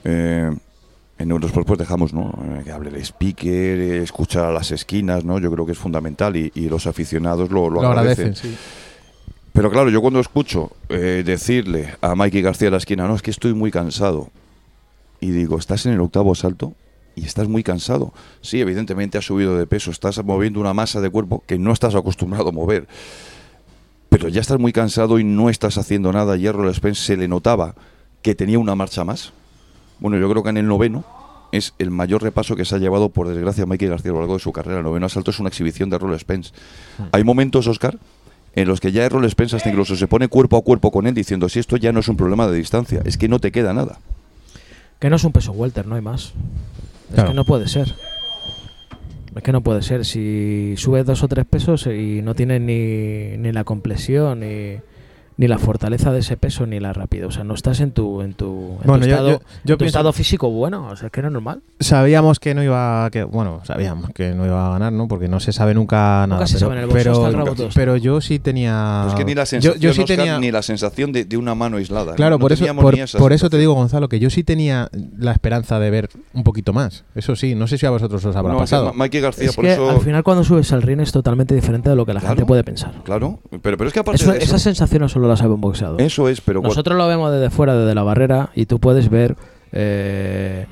[0.05, 0.51] eh,
[1.19, 2.31] en Eurosport pues dejamos ¿no?
[2.43, 5.39] Eh, que hable el speaker, escuchar a las esquinas, ¿no?
[5.39, 8.29] yo creo que es fundamental y, y los aficionados lo, lo Lo agradecen.
[8.29, 8.59] agradecen, sí.
[9.53, 13.23] Pero claro, yo cuando escucho eh, decirle a Mikey García en la esquina, no, es
[13.23, 14.31] que estoy muy cansado,
[15.21, 16.75] y digo, estás en el octavo salto
[17.15, 18.13] y estás muy cansado.
[18.41, 21.95] Sí, evidentemente has subido de peso, estás moviendo una masa de cuerpo que no estás
[21.95, 22.89] acostumbrado a mover,
[24.09, 26.37] pero ya estás muy cansado y no estás haciendo nada.
[26.37, 27.75] Y a Errol Spence se le notaba
[28.23, 29.33] que tenía una marcha más.
[30.01, 31.05] Bueno, yo creo que en el noveno
[31.53, 34.35] es el mayor repaso que se ha llevado, por desgracia, Mikey García a lo largo
[34.35, 34.79] de su carrera.
[34.79, 36.53] El noveno asalto es una exhibición de Errol Spence.
[37.13, 37.99] Hay momentos, Oscar,
[38.55, 41.15] en los que ya Errol Spence hasta incluso se pone cuerpo a cuerpo con él
[41.15, 43.73] diciendo, si esto ya no es un problema de distancia, es que no te queda
[43.73, 43.99] nada.
[44.99, 46.33] Que no es un peso welter, no hay más.
[47.17, 47.95] Es que no puede ser.
[49.35, 50.05] Es que no puede ser.
[50.05, 54.77] Si subes dos o tres pesos y no tienes ni, ni la complexión, ni,
[55.43, 57.27] ni la fortaleza de ese peso, ni la rapidez.
[57.27, 59.43] O sea, no estás en tu, en tu, en Bueno, tu yo- estado, yo- yo
[59.43, 60.87] en tu pienso- estado físico bueno.
[60.87, 61.63] O sea, es que no es normal.
[61.81, 65.09] Sabíamos que no iba que bueno, sabíamos que no iba a ganar, ¿no?
[65.09, 66.47] Porque no se sabe nunca nada.
[66.47, 67.69] se pero, sabe en el pero, está el rabo todo.
[67.75, 70.63] pero yo sí tenía que ni la yo, sensación, yo sí Oscar, tenía ni la
[70.63, 72.15] sensación de, de una mano aislada.
[72.15, 72.65] Claro, No por eso
[73.19, 76.73] por, eso te digo Gonzalo que yo sí tenía la esperanza de ver un poquito
[76.73, 77.03] más.
[77.17, 78.93] Eso sí, no sé si a vosotros os habrá No, pasado.
[78.95, 79.91] Mikey García, Es por que eso...
[79.91, 82.37] al final cuando subes al ring es totalmente diferente de lo que la Claro.
[82.37, 82.93] gente puede pensar.
[83.03, 85.55] Claro, pero, pero es que aparte Eso- de eso, Esa sensación no solo la sabe
[85.55, 86.01] un boxeador.
[86.01, 86.63] eso es, pero...
[86.63, 89.37] Nosotros lo vemos desde fuera, desde la barrera, y tú puedes ver
[89.73, 90.67] eh,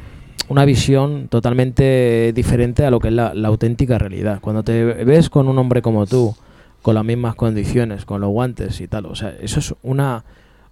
[0.49, 4.39] una visión totalmente diferente a lo que es la, la auténtica realidad.
[4.41, 6.35] Cuando te ves con un hombre como tú,
[6.83, 10.25] con las mismas condiciones, con los guantes y tal, o sea, eso es una...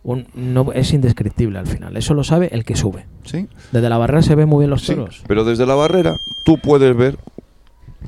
[0.05, 1.97] un- no, es indescriptible al final.
[1.97, 3.07] Eso lo sabe el que sube.
[3.25, 5.23] Sí, Desde la barrera se ven muy bien los sí, toros.
[5.27, 7.19] pero desde la barrera tú puedes ver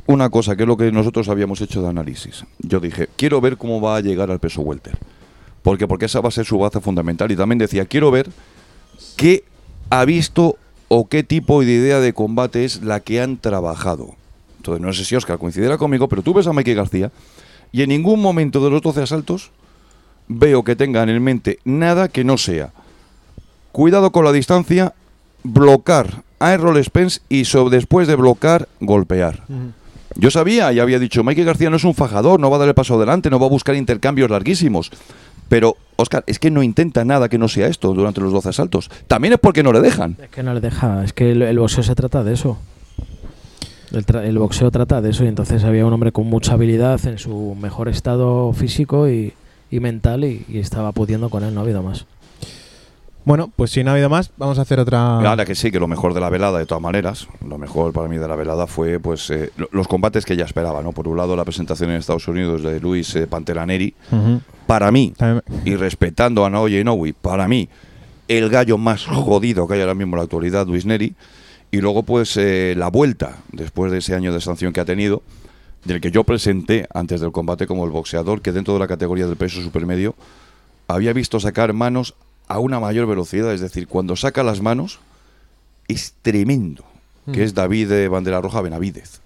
[0.06, 2.44] una cosa que es lo que nosotros habíamos hecho de análisis.
[2.60, 4.96] Yo dije, quiero ver cómo va a llegar al peso welter.
[5.62, 7.30] Porque, porque esa va a ser su base fundamental.
[7.30, 8.28] Y también decía, quiero ver
[9.16, 9.44] qué
[9.90, 10.56] ha visto
[10.88, 14.14] o qué tipo de idea de combate es la que han trabajado.
[14.58, 17.10] Entonces, no sé si Oscar coincidirá conmigo, pero tú ves a Mikey García
[17.72, 19.50] y en ningún momento de los 12 asaltos
[20.28, 22.72] veo que tengan en mente nada que no sea
[23.72, 24.94] cuidado con la distancia,
[25.44, 29.44] blocar a Errol Spence y so- después de blocar, golpear.
[30.16, 32.68] Yo sabía y había dicho, Mikey García no es un fajador, no va a dar
[32.68, 34.90] el paso adelante, no va a buscar intercambios larguísimos.
[35.50, 38.88] Pero, Oscar, es que no intenta nada que no sea esto durante los 12 asaltos.
[39.08, 40.16] También es porque no le dejan.
[40.22, 42.56] Es que no le deja, es que el, boxeo se trata de eso.
[43.90, 47.56] El, boxeo trata de eso y entonces había un hombre con mucha habilidad en su
[47.60, 49.34] mejor estado físico y,
[49.72, 52.06] y mental y, y estaba pudiendo con él, no ha habido más.
[53.24, 55.16] Bueno, pues si no ha habido más, vamos a hacer otra.
[55.16, 58.08] Ahora que sí, que lo mejor de la velada, de todas maneras, lo mejor para
[58.08, 60.92] mí de la velada fue pues eh, lo- los combates que ya esperaba, ¿no?
[60.92, 63.94] Por un lado, la presentación en Estados Unidos de Luis eh, Pantera Neri.
[64.10, 64.40] Ujú.
[64.66, 67.68] Para mí, También- y respetando a Naoya Inoue, para mí,
[68.26, 71.14] el gallo más jodido que hay ahora mismo en la actualidad, Luis Neri.
[71.72, 75.22] Y luego, pues, eh, la vuelta, después de ese año de sanción que ha tenido,
[75.84, 79.26] del que yo presenté antes del combate como el boxeador que dentro de la categoría
[79.26, 80.14] del peso supermedio
[80.88, 82.14] había visto sacar manos
[82.50, 83.52] a una mayor velocidad.
[83.54, 84.98] Es decir, cuando saca las manos,
[85.88, 86.84] es tremendo.
[87.32, 87.44] Que Mm.
[87.44, 89.20] es David eh, Bandera Roja Benavidez.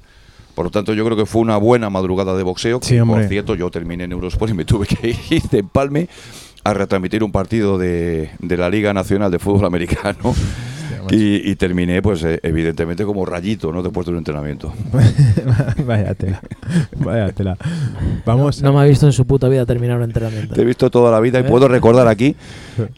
[0.55, 2.79] Por lo tanto, yo creo que fue una buena madrugada de boxeo.
[2.83, 3.21] Sí, que, hombre.
[3.23, 6.09] por cierto, yo terminé en Eurosport y me tuve que ir de empalme
[6.65, 10.35] a retransmitir un partido de, de la Liga Nacional de Fútbol Americano.
[11.05, 11.15] Macho.
[11.17, 13.83] Y, y terminé, pues, eh, evidentemente, como rayito, ¿no?
[13.83, 14.73] Después de un entrenamiento.
[15.87, 16.41] Vaya tela.
[16.97, 17.57] Vaya tela.
[18.25, 18.63] Vamos.
[18.63, 20.55] No me ha visto en su puta vida terminar un entrenamiento.
[20.55, 21.45] Te he visto toda la vida y ¿Eh?
[21.47, 22.37] puedo recordar aquí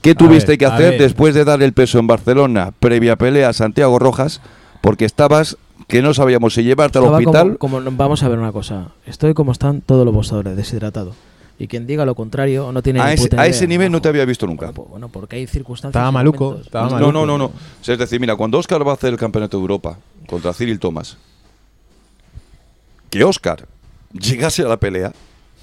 [0.03, 3.53] qué tuviste ver, que hacer después de dar el peso en Barcelona, previa pelea a
[3.53, 4.40] Santiago Rojas,
[4.81, 5.57] porque estabas
[5.88, 7.59] que no sabíamos si llevarte al hospital.
[7.59, 8.88] Como, como- vamos a ver una cosa.
[9.07, 11.14] Estoy como están todos los boxeadores, deshidratado.
[11.59, 13.57] Y quien diga lo contrario no tiene A ni ese, puta a idea.
[13.57, 14.73] ese nivel no te había visto nunca.
[14.73, 15.99] Bueno, bueno, porque hay circunstancias.
[15.99, 17.12] Estaba maluco, No, maluco.
[17.12, 17.53] no, no, no.
[17.87, 21.16] Es decir, mira, cuando Oscar va a hacer el campeonato de Europa contra Cyril Thomas,
[23.11, 23.66] que Oscar
[24.12, 25.12] llegase a la pelea,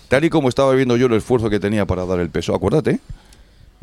[0.08, 3.00] tal y como estaba viendo yo el esfuerzo que tenía para dar el peso, acuérdate.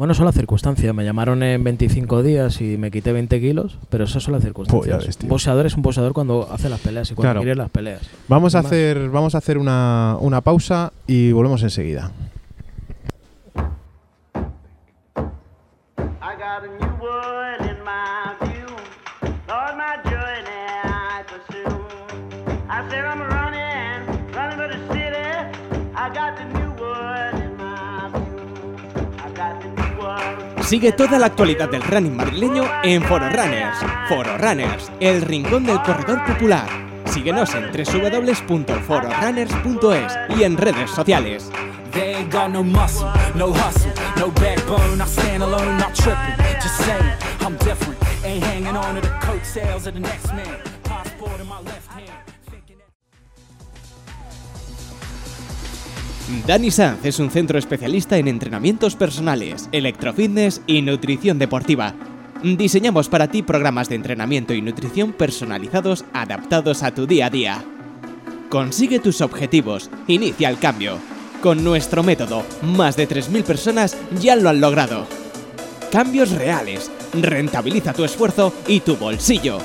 [0.01, 0.95] Bueno, son las circunstancias.
[0.95, 4.97] Me llamaron en 25 días y me quité 20 kilos, pero esas son las circunstancias.
[4.97, 5.27] Pues ves, tío.
[5.27, 7.41] un boxeador es un boxeador cuando hace las peleas y cuando Claro.
[7.41, 8.01] quiere las peleas.
[8.27, 12.13] Vamos a hacer, vamos a hacer una, una pausa y volvemos enseguida.
[30.71, 33.77] Sigue toda la actualidad del running madrileño en Foro Runners.
[34.09, 36.69] Foro Runners, el rincón del corredor popular.
[37.07, 41.51] Síguenos en www.fororunners.es y en redes sociales.
[41.91, 45.03] They ain't got no muscle, no hustle, no backbone.
[45.03, 46.37] I stand alone, not tripping.
[46.63, 47.99] Just saying, I'm different.
[48.25, 50.61] Ain't hanging on to the coattails of the next man.
[50.85, 52.30] Passport in my left hand.
[56.47, 61.95] Dani Sanz es un centro especialista en entrenamientos personales, electrofitness y nutrición deportiva.
[62.43, 67.65] Diseñamos para ti programas de entrenamiento y nutrición personalizados adaptados a tu día a día.
[68.49, 70.99] Consigue tus objetivos, inicia el cambio.
[71.43, 75.07] Con nuestro método, más de 3.000 personas ya lo han logrado.
[75.91, 79.59] Cambios reales, rentabiliza tu esfuerzo y tu bolsillo.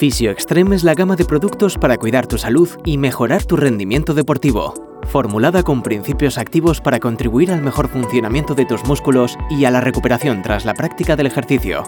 [0.00, 4.14] Fisio Extreme es la gama de productos para cuidar tu salud y mejorar tu rendimiento
[4.14, 4.72] deportivo.
[5.02, 9.82] Formulada con principios activos para contribuir al mejor funcionamiento de tus músculos y a la
[9.82, 11.82] recuperación tras la práctica del ejercicio.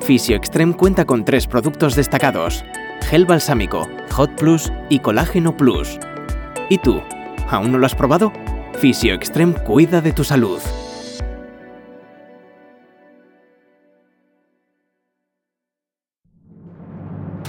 [0.00, 2.64] Fisio Extreme cuenta con tres productos destacados:
[3.02, 6.00] gel balsámico, Hot Plus y Colágeno Plus.
[6.68, 7.00] ¿Y tú?
[7.48, 8.32] ¿Aún no lo has probado?
[8.80, 10.58] Fisio Extreme cuida de tu salud.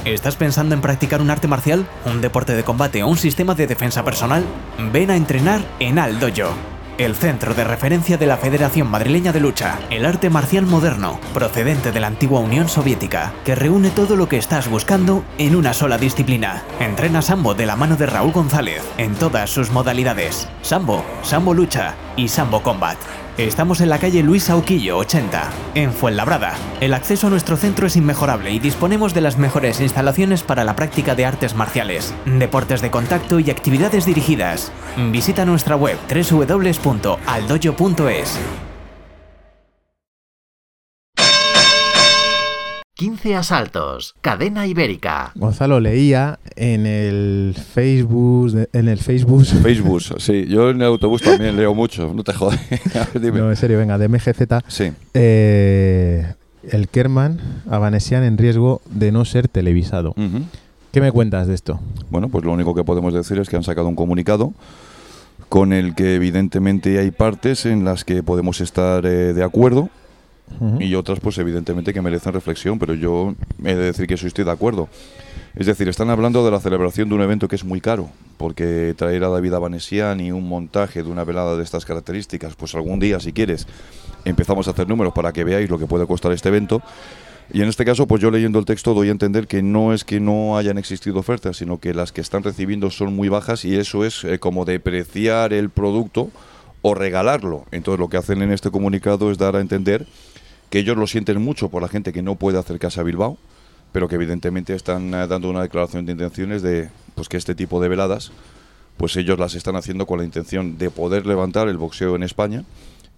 [0.06, 3.68] ¿Estás pensando en practicar un arte marcial, un deporte de combate o un sistema de
[3.68, 4.44] defensa personal?
[4.92, 6.54] Ven a entrenar en Al Dojo,
[6.98, 11.94] el centro de referencia de la Federación Madrileña de Lucha, el arte marcial moderno, procedente
[11.94, 15.98] de la antigua Unión Soviética, que reúne todo lo que estás buscando en una sola
[15.98, 16.64] disciplina.
[16.82, 21.96] Entrena Sambo de la mano de Raúl González en todas sus modalidades: Sambo, Sambo Lucha
[22.18, 22.98] y Sambo Combat.
[23.38, 26.54] Estamos en la calle Luis Auquillo 80, en Fuenlabrada.
[26.82, 30.76] El acceso a nuestro centro es inmejorable y disponemos de las mejores instalaciones para la
[30.76, 34.72] práctica de artes marciales, deportes de contacto y actividades dirigidas.
[35.12, 37.10] Visita nuestra web www.aldoyo.es.
[42.96, 44.16] 15 asaltos.
[44.22, 45.32] Cadena ibérica.
[45.36, 49.46] Gonzalo leía en el Facebook, en el Facebook.
[49.64, 50.46] Facebook, sí.
[50.48, 52.60] Yo en el autobús también leo mucho, no te jodes.
[52.96, 53.40] A ver, dime.
[53.40, 54.42] No, en serio, venga, de MGZ.
[54.68, 54.92] Sí.
[55.16, 56.34] Eh,
[56.70, 60.14] el Kerman Avanesian en riesgo de no ser televisado.
[60.92, 61.80] ¿Qué me cuentas de esto?
[62.12, 64.54] Bueno, pues lo único que podemos decir es que han sacado un comunicado
[65.50, 69.90] con el que evidentemente hay partes en las que podemos estar eh, de acuerdo
[70.80, 74.46] Y otras pues evidentemente que merecen reflexión, pero yo he de decir que eso estoy
[74.46, 74.88] de acuerdo.
[75.56, 78.96] Es decir, están hablando de la celebración de un evento que es muy caro, porque
[78.98, 83.00] traer a David Abanesian y un montaje de una velada de estas características, pues algún
[83.00, 83.68] día si quieres
[84.26, 86.82] empezamos a hacer números para que veáis lo que puede costar este evento.
[87.52, 90.06] Y en este caso, pues yo leyendo el texto doy a entender que no es
[90.06, 93.76] que no hayan existido ofertas, sino que las que están recibiendo son muy bajas y
[93.76, 96.30] eso es eh, como depreciar el producto
[96.82, 97.66] o regalarlo.
[97.72, 100.08] Entonces lo que hacen en este comunicado es dar a entender
[100.74, 103.38] que ellos lo sienten mucho por la gente que no puede acercarse a Bilbao,
[103.92, 107.80] pero que evidentemente están eh, dando una declaración de intenciones de pues que este tipo
[107.80, 108.32] de veladas
[108.98, 112.64] pues ellos las están haciendo con la intención de poder levantar el boxeo en España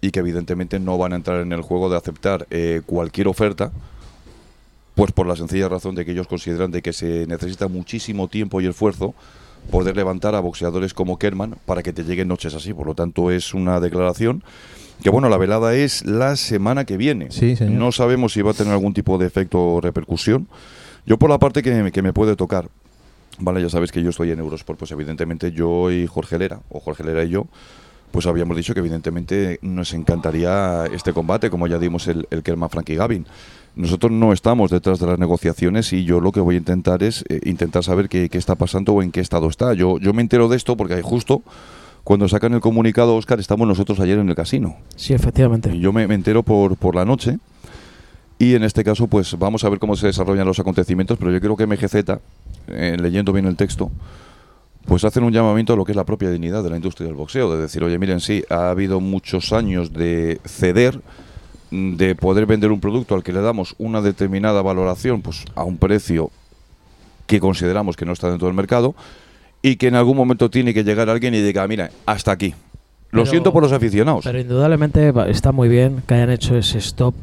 [0.02, 3.72] y que evidentemente no van a entrar en el juego de aceptar eh, cualquier oferta
[4.96, 8.60] pues por la sencilla razón de que ellos consideran de que se necesita muchísimo tiempo
[8.60, 9.16] y esfuerzo
[9.72, 12.74] poder levantar a boxeadores como Kerman para que te lleguen noches así.
[12.74, 14.44] Por lo tanto, es una declaración
[15.04, 17.32] que, bueno, la velada es la semana que viene.
[17.32, 17.74] Sí, señor.
[17.80, 20.48] No sabemos si va a tener algún tipo de efecto o repercusión.
[21.06, 22.70] Yo por la parte que, me- que me puede tocar,
[23.40, 26.80] vale, ya sabéis que yo estoy en Eurosport, pues evidentemente yo y Jorge Lera, o
[26.80, 27.46] Jorge Lera y yo,
[28.12, 32.70] pues habíamos dicho que evidentemente nos encantaría este combate, como ya dimos el, el Kerman
[32.70, 33.26] Frankie Gavin.
[33.76, 37.26] Nosotros no estamos detrás de las negociaciones y yo lo que voy a intentar es
[37.28, 39.74] eh, intentar saber qué, qué está pasando o en qué estado está.
[39.74, 41.44] Yo, yo me entero de esto porque justo
[42.06, 44.78] cuando sacan el comunicado, Oscar, estamos nosotros ayer en el casino.
[44.96, 45.76] Sí, efectivamente.
[45.76, 47.40] Y yo me, me entero por, por la noche.
[48.38, 51.42] Y en este caso, pues vamos a ver cómo se desarrollan los acontecimientos, pero yo
[51.42, 51.96] creo que MGZ,
[52.68, 53.90] eh, leyendo bien el texto,
[54.86, 57.16] pues hacen un llamamiento a lo que es la propia dignidad de la industria del
[57.16, 61.02] boxeo, de decir, oye, miren, sí, ha habido muchos años de ceder,
[61.72, 65.78] de poder vender un producto al que le damos una determinada valoración, pues a un
[65.78, 66.30] precio
[67.26, 68.94] que consideramos que no está dentro del mercado,
[69.68, 72.54] y que en algún momento tiene que llegar alguien y diga, mira, hasta aquí.
[73.12, 74.24] Lo Pero- siento por los aficionados.
[74.24, 77.16] Pero indudablemente está muy bien que hayan hecho ese stop,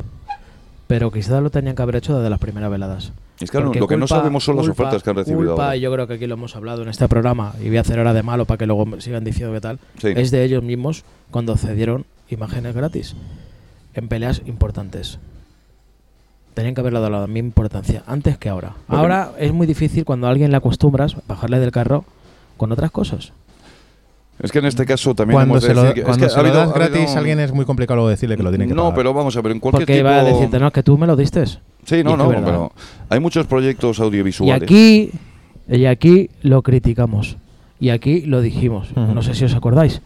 [0.86, 3.12] pero quizás lo tenían que haber hecho desde las primeras veladas.
[3.40, 5.64] Es que Porque lo que no sabemos son las culpa- ofertas que han recibido culpa,
[5.66, 5.76] ahora.
[5.76, 8.12] yo creo que aquí lo hemos hablado en este programa, y voy a hacer hora
[8.12, 10.08] de malo para que luego sigan diciendo que tal, Sí.
[10.16, 13.14] es de ellos mismos cuando cedieron imágenes gratis
[13.94, 15.18] en peleas importantes.
[16.54, 18.74] Tenían que haberle dado la misma importancia antes que ahora.
[18.88, 22.04] Ahora es muy difícil cuando a alguien le acostumbras bajarle del carro
[22.56, 23.32] con otras cosas.
[24.42, 26.26] Es que en este caso también Cuando hemos de se lo, decir que- es cuando
[26.26, 28.08] que se ha lo habido- das ha habido- gratis, a alguien es muy complicado luego
[28.08, 28.96] decirle que lo tiene que No, pagar.
[28.96, 30.08] pero vamos a ver, en cualquier Porque tipo...
[30.08, 31.46] iba a decirte, no, que tú me lo diste.
[31.46, 31.60] Sí,
[31.96, 32.44] Y no, es que no, es verdad.
[32.46, 32.72] pero
[33.08, 34.62] hay muchos proyectos Y audiovisuales.
[34.62, 35.10] aquí,
[35.68, 37.36] y aquí lo criticamos.
[37.78, 38.88] Y aquí lo dijimos.
[38.92, 39.14] Ujú.
[39.14, 40.00] No sé si os acordáis.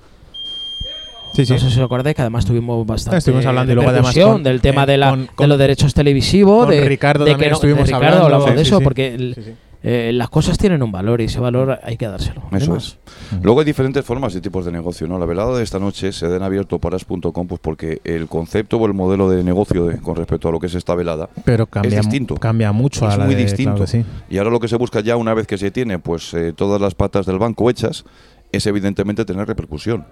[1.34, 1.52] Sí, sí.
[1.52, 4.42] No sé si os acordáis que además tuvimos bastante Estuvimos hablando y luego además con-
[4.42, 6.64] del tema eh, de, la, con- de los derechos televisivos.
[6.66, 8.24] con de, Ricardo de también no- de estuvimos Ricardo hablando.
[8.24, 8.84] hablamos Sí, de sí, eso sí.
[8.84, 9.50] porque el- Sí, sí.
[9.82, 12.40] Eh, las cosas tienen un valor y ese valor hay que dárselo.
[12.42, 12.98] no hay Eso más.
[13.32, 13.42] es.
[13.42, 15.18] Luego hay diferentes formas y tipos de negocio, ¿no?
[15.18, 18.86] La velada de esta noche se den abierto por as.com pues porque el concepto o
[18.86, 22.00] el modelo de negocio de- con respecto a lo que es esta velada Pero cambia,
[22.00, 22.34] es distinto.
[22.36, 23.74] cambia mucho es a la muy de- distinto.
[23.76, 24.04] claro que sí.
[24.28, 26.80] Y ahora lo que se busca ya una vez que se tiene pues eh, todas
[26.80, 28.04] las patas del banco hechas
[28.52, 30.04] es evidentemente tener repercusión.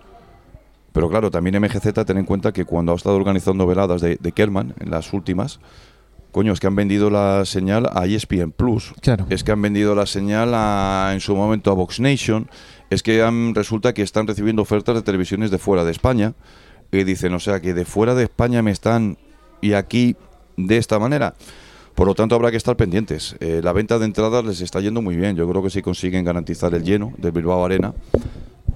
[0.92, 4.33] Pero claro, también MGZ ten en cuenta que cuando ha estado organizando veladas de, de
[4.33, 5.59] Kerman en las últimas,
[6.35, 8.92] coño, es que han vendido la señal a ESPN Plus.
[9.01, 9.25] Claro.
[9.31, 12.51] Es que han vendido la señal a- en su momento a Vox Nation.
[12.90, 16.35] Es que han- resulta que están recibiendo ofertas de televisiones de fuera de España.
[16.92, 19.16] Y dicen, o sea, que de fuera de España me están
[19.62, 20.16] y aquí
[20.57, 21.35] de esta manera.
[21.94, 23.37] Por lo tanto, habrá que estar pendientes.
[23.40, 25.37] Eh, la venta de entradas les está yendo muy bien.
[25.37, 27.94] Yo creo que si consiguen garantizar el lleno del Bilbao Arena,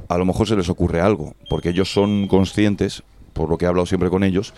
[0.08, 3.68] a lo mejor se les ocurre algo, porque ellos son conscientes, por lo que he
[3.68, 4.54] hablado siempre con ellos,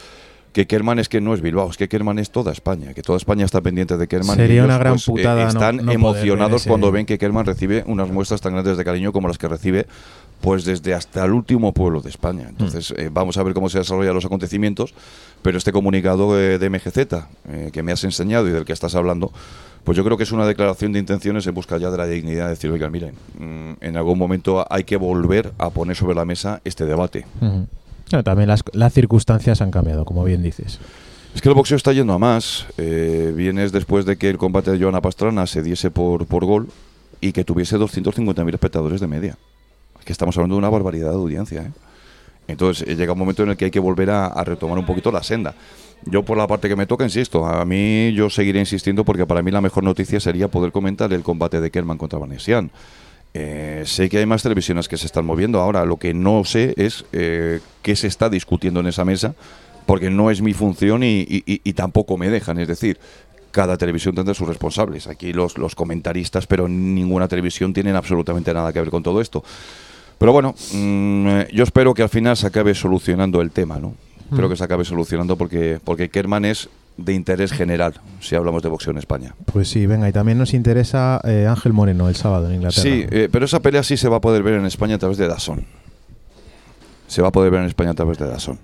[0.53, 3.17] que Kerman es que no es Bilbao, es que Kerman es toda España, que toda
[3.17, 4.37] España está pendiente de Kerman.
[4.37, 7.07] y Sería ellos, una gran pues, eh, putada están no poder emocionados ese- cuando ven
[7.07, 9.87] que Kerman recibe unas muestras tan grandes de cariño como las que recibe
[10.41, 12.47] pues desde hasta el último pueblo de España.
[12.49, 14.95] Entonces, eh, vamos a ver cómo se desarrollan los acontecimientos,
[15.43, 18.95] pero este comunicado eh, de MGZ eh, que me has enseñado y del que estás
[18.95, 19.33] hablando,
[19.85, 22.45] pues yo creo que es una declaración de intenciones en busca ya de la dignidad
[22.45, 26.25] de decir, oiga, miren, mm, en algún momento hay que volver a poner sobre la
[26.25, 27.27] mesa este debate.
[28.11, 30.79] Bueno, también las, las circunstancias han cambiado, como bien dices.
[31.35, 32.67] Es que el boxeo está yendo a más.
[32.77, 36.69] Eh, vienes después de que el combate de Joana Pastrana se diese por, por gol
[37.21, 39.39] y que tuviese 250.000 espectadores de media.
[39.99, 41.63] Es que estamos hablando de una barbaridad de audiencia.
[41.63, 41.71] ¿eh?
[42.49, 45.13] Entonces eh, llega un momento en el que hay que volver a, retomar un poquito
[45.13, 45.55] la senda.
[46.05, 49.43] Yo por la parte que me toca, insisto, a mí yo seguiré insistiendo porque para
[49.43, 52.71] mí la mejor noticia sería poder comentar el combate de Kerman contra Vanessian.
[53.35, 55.61] Eh, sé que hay más televisiones que se están moviendo.
[55.61, 59.35] Ahora, lo que no sé es eh, qué se está discutiendo en esa mesa,
[59.87, 62.59] porque no es mi función y, y- y- y tampoco me dejan.
[62.59, 62.99] Es decir,
[63.53, 65.07] cada televisión tendrá sus responsables.
[65.07, 69.45] Aquí los, los comentaristas, pero ninguna televisión tienen absolutamente nada que ver con todo esto.
[70.19, 73.95] Pero bueno, mm, eh, yo espero que al final se acabe solucionando el tema, ¿no?
[74.31, 74.51] Espero Mm.
[74.51, 76.69] que se acabe solucionando porque, porque Kerman es
[77.05, 79.35] de interés general, si hablamos de boxeo en España.
[79.47, 82.83] Pues sí, venga, y también nos interesa eh, Ángel Moreno el sábado en Inglaterra.
[82.83, 85.19] Sí, eh, pero esa pelea sí se va a poder ver en España a través
[85.19, 85.65] de Dazón.
[87.07, 88.59] Se va a poder ver en España a través de Dazón.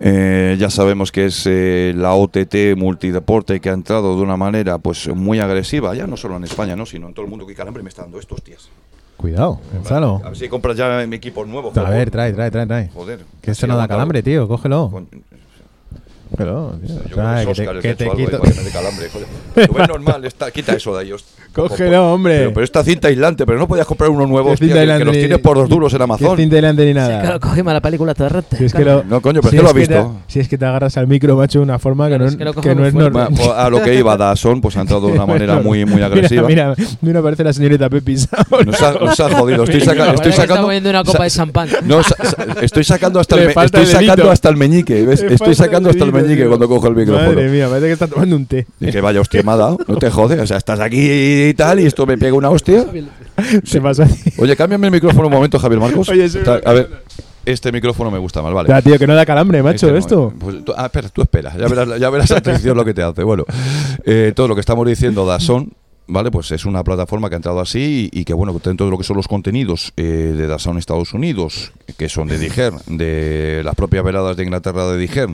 [0.00, 4.78] Eh, ya sabemos que es eh, la OTT multideporte que ha entrado de una manera
[4.78, 6.86] pues muy agresiva, ya no solo en España, ¿no?
[6.86, 7.46] sino en todo el mundo.
[7.46, 8.68] Que calambre me está dando estos tías.
[9.16, 10.20] Cuidado, Gonzalo.
[10.24, 11.72] A ver si compras ya mi equipo nuevo.
[11.74, 12.88] A ver, trae, trae, trae, trae.
[12.94, 13.24] Joder.
[13.42, 14.90] Que esto no da calambre, tío, cógelo.
[14.92, 15.08] Con-
[16.30, 16.94] Cógelo, tío.
[17.08, 18.38] Yo creo que que te, que te algo quito.
[18.38, 19.66] para que me dé calambre, joder.
[19.68, 21.12] Tú ves normal, está- quita eso de ahí.
[21.52, 22.38] Cógelo, hombre.
[22.38, 24.80] Pero, pero esta cinta aislante, pero no podías comprar uno nuevo, ¿Qué hostia, cinta que,
[24.82, 26.36] aislante que los tienes por dos duros en Amazon.
[26.36, 27.32] ¿Qué cinta aislante ni nada?
[27.32, 28.56] lo cogimos la película Torrente.
[28.56, 30.16] Si es que lo, No, coño, pero si es que lo has te- visto.
[30.28, 32.56] si es que te agarras al micro, macho, de una forma Claro, que no, es
[32.56, 33.28] que lo no es normal.
[33.30, 36.02] Bueno, pues a lo que iba Dazón, pues ha entrado de una manera muy, muy
[36.02, 36.46] agresiva.
[36.46, 38.28] Mira, mira, mira, parece la señorita Pepis.
[38.66, 39.64] Nos ha, nos ha jodido.
[39.64, 40.66] Estoy, saca- estoy sacando.
[40.68, 41.68] bebiendo una copa de champán.
[41.84, 42.00] No,
[42.60, 45.02] estoy sacando hasta el, Le me- falta estoy sacando hasta el meñique.
[46.22, 47.28] Meñique cuando cojo el micrófono.
[47.28, 48.66] Madre mía, parece que está tomando un té.
[48.80, 50.40] Y que vaya hostia me ha dado, no te jode.
[50.40, 50.98] O sea, estás aquí
[51.48, 52.84] y tal, y esto me pega una hostia.
[53.64, 54.06] Se pasa.
[54.38, 56.08] Oye, cámbiame el micrófono un momento, Javier Marcos.
[56.08, 56.28] Oye,
[56.64, 56.90] a ver,
[57.44, 58.68] este micrófono me gusta más, vale.
[58.68, 60.32] Ya, tío, que no da calambre, macho, Este esto.
[60.38, 63.22] pues tú- ah, espera, tú espera, ya verás, ya verás atención lo que te hace.
[63.22, 63.44] Bueno,
[64.04, 65.72] eh, todo lo que estamos diciendo, Dazón,
[66.08, 66.30] ¿vale?
[66.30, 68.98] Pues es una plataforma que ha entrado así y, y que, bueno, dentro de lo
[68.98, 70.02] que son los contenidos eh,
[70.36, 74.98] de Dazón Estados Unidos, que son de Diger, de las propias veladas de Inglaterra de
[74.98, 75.30] Diger,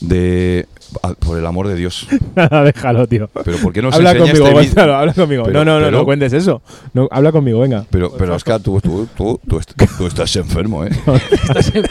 [0.00, 0.66] de...
[1.02, 2.06] ah, por el amor de Dios.
[2.64, 3.28] Déjalo, tío.
[3.44, 4.66] Pero ¿por qué no se habla enseña conmigo, este?
[4.74, 5.42] Gonzalo, habla conmigo.
[5.44, 6.62] Pero- no, no, no, pero- no cuentes eso.
[6.94, 7.84] No, habla conmigo, venga.
[7.90, 10.90] Pero, pero Oscar, tú, tú, tú, tú, est- tú estás enfermo, ¿eh?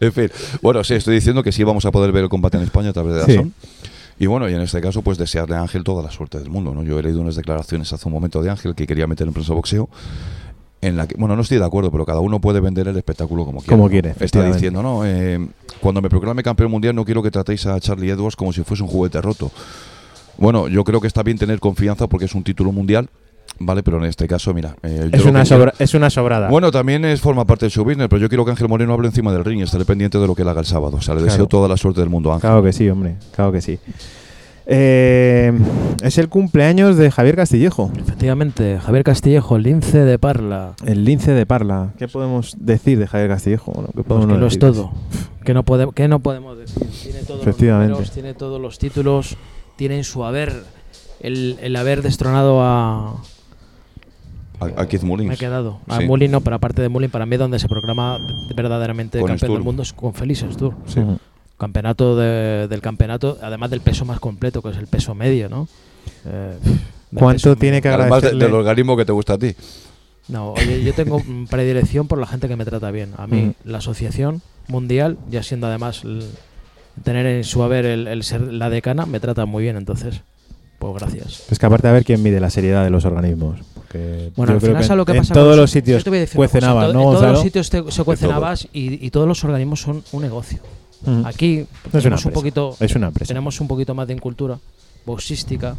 [0.00, 2.64] en fin, bueno, sí, estoy diciendo que sí vamos a poder ver el combate en
[2.64, 3.32] España a través de Sí.
[3.36, 3.54] Dazón.
[4.18, 6.74] Y bueno, y en este caso, pues desearle a Ángel toda la suerte del mundo,
[6.74, 6.84] ¿no?
[6.84, 9.54] Yo he leído unas declaraciones hace un momento de Ángel que quería meter en prensa
[9.54, 9.88] boxeo.
[10.82, 13.44] En la que, bueno, no estoy de acuerdo, pero cada uno puede vender el espectáculo
[13.44, 13.70] como quiera.
[13.76, 15.38] Como quiere, Está diciendo, no, eh,
[15.80, 18.82] cuando me proclame campeón mundial no quiero que tratéis a Charlie Edwards como si fuese
[18.82, 19.50] un juguete roto.
[20.38, 23.08] Bueno, yo creo que está bien tener confianza porque es un título mundial,
[23.60, 23.82] ¿vale?
[23.84, 24.74] Pero en este caso, mira.
[24.82, 26.48] eh, Es una, sobra- es una sobrada.
[26.48, 29.06] bueno, también es forma parte de su business, pero yo quiero que Ángel Moreno hable
[29.06, 30.96] encima del ring y estaré pendiente de lo que él haga el sábado.
[30.96, 31.32] O sea, le Claro.
[31.32, 32.48] deseo toda la suerte del mundo a Ángel.
[32.50, 33.14] Claro que sí, hombre.
[33.36, 33.78] Claro que sí.
[34.66, 35.52] Eh,
[36.02, 40.74] es el cumpleaños de Javier Castillejo, Efectivamente, Javier Castillejo, lince de Parla.
[40.86, 41.92] el lince de Parla.
[41.98, 43.72] ¿Qué podemos decir de Javier Castillejo?
[43.72, 44.92] Bueno, ¿qué Pues podemos que lo es todo.
[45.44, 46.86] Que no, pode- que no podemos decir.
[47.02, 47.90] Tiene todos los Efectivamente.
[47.90, 49.36] números, tiene todos los títulos,
[49.76, 50.52] tiene en su haber
[51.20, 53.16] el, el haber destronado a.
[54.60, 55.26] A, Keith Mullins.
[55.28, 55.80] Me he quedado.
[55.88, 56.06] A Sí.
[56.06, 58.18] Mullin no, pero aparte de Mullin, para mí donde se proclama
[58.54, 60.76] verdaderamente Con campeón del mundo es con Félix Sturm.
[60.86, 61.00] Sí.
[61.00, 61.18] Ujú.
[61.62, 65.68] Campeonato de- del campeonato, además del peso más completo, que es el peso medio, ¿no?
[66.26, 66.58] Eh,
[67.14, 68.00] ¿Cuánto peso tiene que medio.
[68.00, 68.44] Además de- agradecerle?
[68.46, 69.54] del organismo que te gusta a ti.
[70.28, 73.10] No, oye, yo tengo predilección por la gente que me trata bien.
[73.16, 73.54] A mí, Mm.
[73.70, 76.02] la asociación mundial, ya siendo además
[77.04, 80.22] tener en su haber el, el ser la decana, me trata muy bien, entonces,
[80.80, 81.44] pues gracias.
[81.48, 83.60] Es que aparte a ver quién mide la seriedad de los organismos.
[83.74, 85.34] Porque Bueno, yo al creo final, que ¿sabes lo que en pasa?
[85.34, 86.92] todos con los sitios Yo te voy a decir una cuecen cosa, en habas, to-
[86.94, 88.36] ¿no, En todos los sitios te- se cuecen todo.
[88.36, 90.58] habas y, y todos los organismos son un negocio.
[91.24, 94.58] Aquí Es una tenemos un poquito Es una tenemos un poquito más de incultura
[95.04, 95.76] boxística,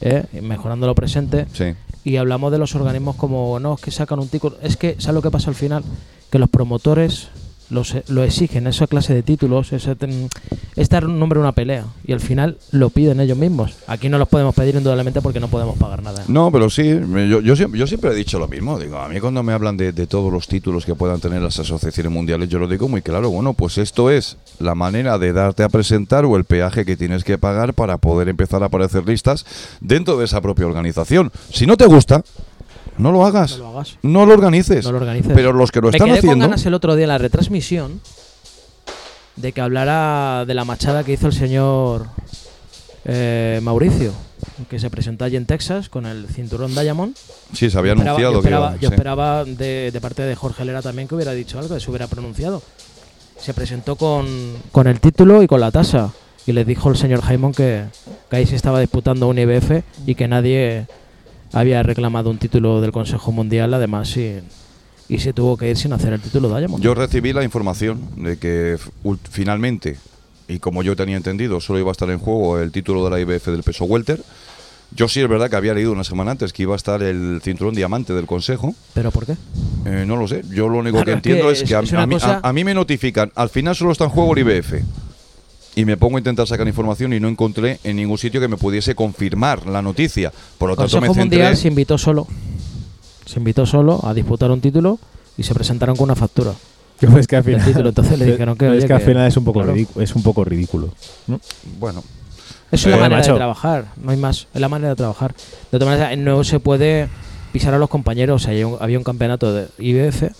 [0.00, 0.24] ¿eh?
[0.40, 1.74] mejorando lo presente, Sí.
[2.04, 4.56] y hablamos de los organismos como, no, es que sacan un título.
[4.62, 5.82] Es que, ¿sabes lo que pasa al final?
[6.30, 7.28] Que los promotores
[7.72, 11.84] los, e- lo exigen, esa clase de títulos, es dar un nombre a una pelea,
[12.06, 13.74] y al final lo piden ellos mismos.
[13.86, 16.24] Aquí no los podemos pedir indudablemente porque no podemos pagar nada.
[16.28, 16.88] No, pero sí,
[17.28, 18.78] yo, yo, siempre, yo siempre he dicho lo mismo.
[18.78, 21.58] Digo, a mí cuando me hablan de, de todos los títulos que puedan tener las
[21.58, 23.30] asociaciones mundiales, yo lo digo muy claro.
[23.30, 27.24] Bueno, pues esto es la manera de darte a presentar o el peaje que tienes
[27.24, 29.46] que pagar para poder empezar a aparecer listas
[29.80, 31.32] dentro de esa propia organización.
[31.50, 32.22] Si no te gusta,
[32.98, 33.52] no lo hagas.
[33.58, 33.98] No lo hagas.
[34.02, 34.84] No lo organices.
[34.84, 35.32] No lo organices.
[35.34, 36.44] Pero los que lo Me están quedé con haciendo.
[36.46, 38.00] ganas el otro día en la retransmisión
[39.36, 42.06] de que hablara de la machada que hizo el señor
[43.04, 44.12] eh, Mauricio,
[44.68, 47.16] que se presentó allí en Texas con el cinturón Diamond.
[47.52, 48.78] Sí, se había Yo esperaba- anunciado yo esperaba, que.
[48.80, 48.94] yo sí.
[48.94, 52.06] esperaba de, de parte de Jorge Lera también que hubiera dicho algo, que se hubiera
[52.06, 52.62] pronunciado.
[53.38, 54.26] Se presentó con,
[54.70, 56.12] con el título y con la tasa.
[56.46, 57.84] Y le dijo el señor Jaimon que,
[58.28, 60.86] que ahí se estaba disputando un IBF y que nadie
[61.52, 64.16] había reclamado un título del Consejo Mundial, además,
[65.08, 66.82] y se tuvo que ir sin hacer el título Diamond.
[66.82, 68.76] Yo recibí la información de que
[69.30, 69.98] finalmente,
[70.48, 73.20] y como yo tenía entendido, solo iba a estar en juego el título de la
[73.20, 74.22] IBF del peso welter.
[74.94, 77.40] Yo sí es verdad que había leído una semana antes que iba a estar el
[77.42, 78.74] cinturón diamante del Consejo.
[78.92, 79.36] ¿Pero por qué?
[79.86, 80.42] Eh, no lo sé.
[80.50, 82.48] Yo lo único Claro, que es entiendo que es, que a, a mí, cosa- a-
[82.50, 83.32] a mí me notifican.
[83.34, 84.82] Al final solo está en juego el IBF.
[85.74, 88.56] Y me pongo a intentar sacar información y no encontré en ningún sitio que me
[88.56, 90.32] pudiese confirmar la noticia.
[90.58, 91.38] Por lo tanto, Consejo me centré.
[91.38, 92.26] Mundial se invitó solo.
[93.24, 94.98] Se invitó solo a disputar un título
[95.38, 96.52] y se presentaron con una factura.
[97.00, 97.88] Yo es que al final, título.
[97.88, 99.72] Entonces le dijeron que, es que al final es un poco claro.
[99.74, 100.90] ridículo, es un poco ridículo.
[101.26, 101.40] ¿no?
[101.80, 102.04] Bueno,
[102.70, 103.32] es Eh, la manera macho.
[103.32, 104.46] de trabajar, no hay más.
[104.54, 105.34] Es la manera de trabajar.
[105.70, 107.08] De todas maneras, no se puede
[107.52, 108.42] pisar a los compañeros.
[108.42, 110.32] O sea, hay un- había un campeonato de IBF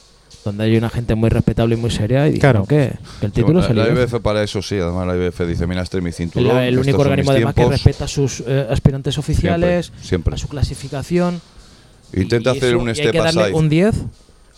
[0.45, 2.66] donde hay una gente muy respetable y muy seria y dijeron Claro.
[2.66, 4.20] que, el título el la IBF.
[4.20, 6.57] Para eso sí, además la IBF dice, mira, este es mi El, cinturón.
[6.59, 7.82] el único organismo además que tiempos".
[7.84, 10.34] respeta a sus eh, aspirantes oficiales, Siempre, siempre.
[10.34, 11.40] a su clasificación.
[12.14, 13.55] Intenta y hacer eso- un y hay step que darle aside.
[13.57, 13.95] un 10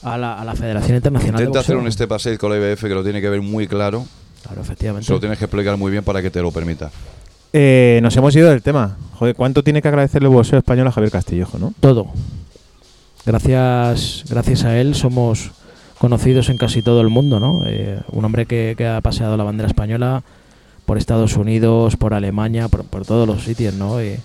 [0.02, 2.82] a la, a la Federación Internacional Intenta de hacer un step aside con la IBF
[2.82, 4.06] que lo tiene que ver muy claro.
[4.42, 5.06] Claro, efectivamente.
[5.06, 6.90] Se lo tienes que explicar muy bien para que te lo permita.
[7.52, 8.96] Eh, nos hemos ido del tema.
[9.18, 11.72] Joder, ¿cuánto tiene que agradecerle el boxeo español a Javier Castillejo, no?
[11.80, 12.08] Todo.
[13.24, 15.50] Gracias, gracias a él somos
[16.04, 17.62] conocidos en casi todo el mundo, ¿no?
[17.64, 20.22] Eh, un hombre que, que ha paseado la bandera española
[20.84, 24.02] por Estados Unidos, por Alemania, por, por todos los sitios, ¿no?
[24.04, 24.18] Y-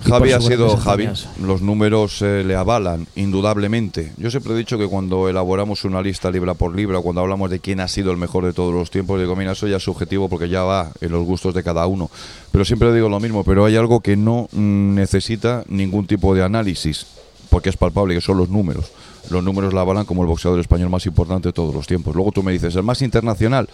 [0.00, 1.10] Javi ha sido Javi.
[1.42, 4.12] Los números eh, le avalan, indudablemente.
[4.16, 7.60] Yo siempre he dicho que cuando elaboramos una lista libra por libra, cuando hablamos de
[7.60, 10.30] quién ha sido el mejor de todos los tiempos, digo, mira, eso ya es subjetivo
[10.30, 12.10] porque ya va en los gustos de cada uno.
[12.52, 16.42] Pero siempre digo lo mismo, pero hay algo que no mm, necesita ningún tipo de
[16.42, 17.06] análisis,
[17.50, 18.86] porque es palpable, que son los números.
[19.30, 22.14] Los números la avalan como el boxeador español más importante de todos los tiempos.
[22.14, 23.68] Luego tú me dices, ¿el más internacional?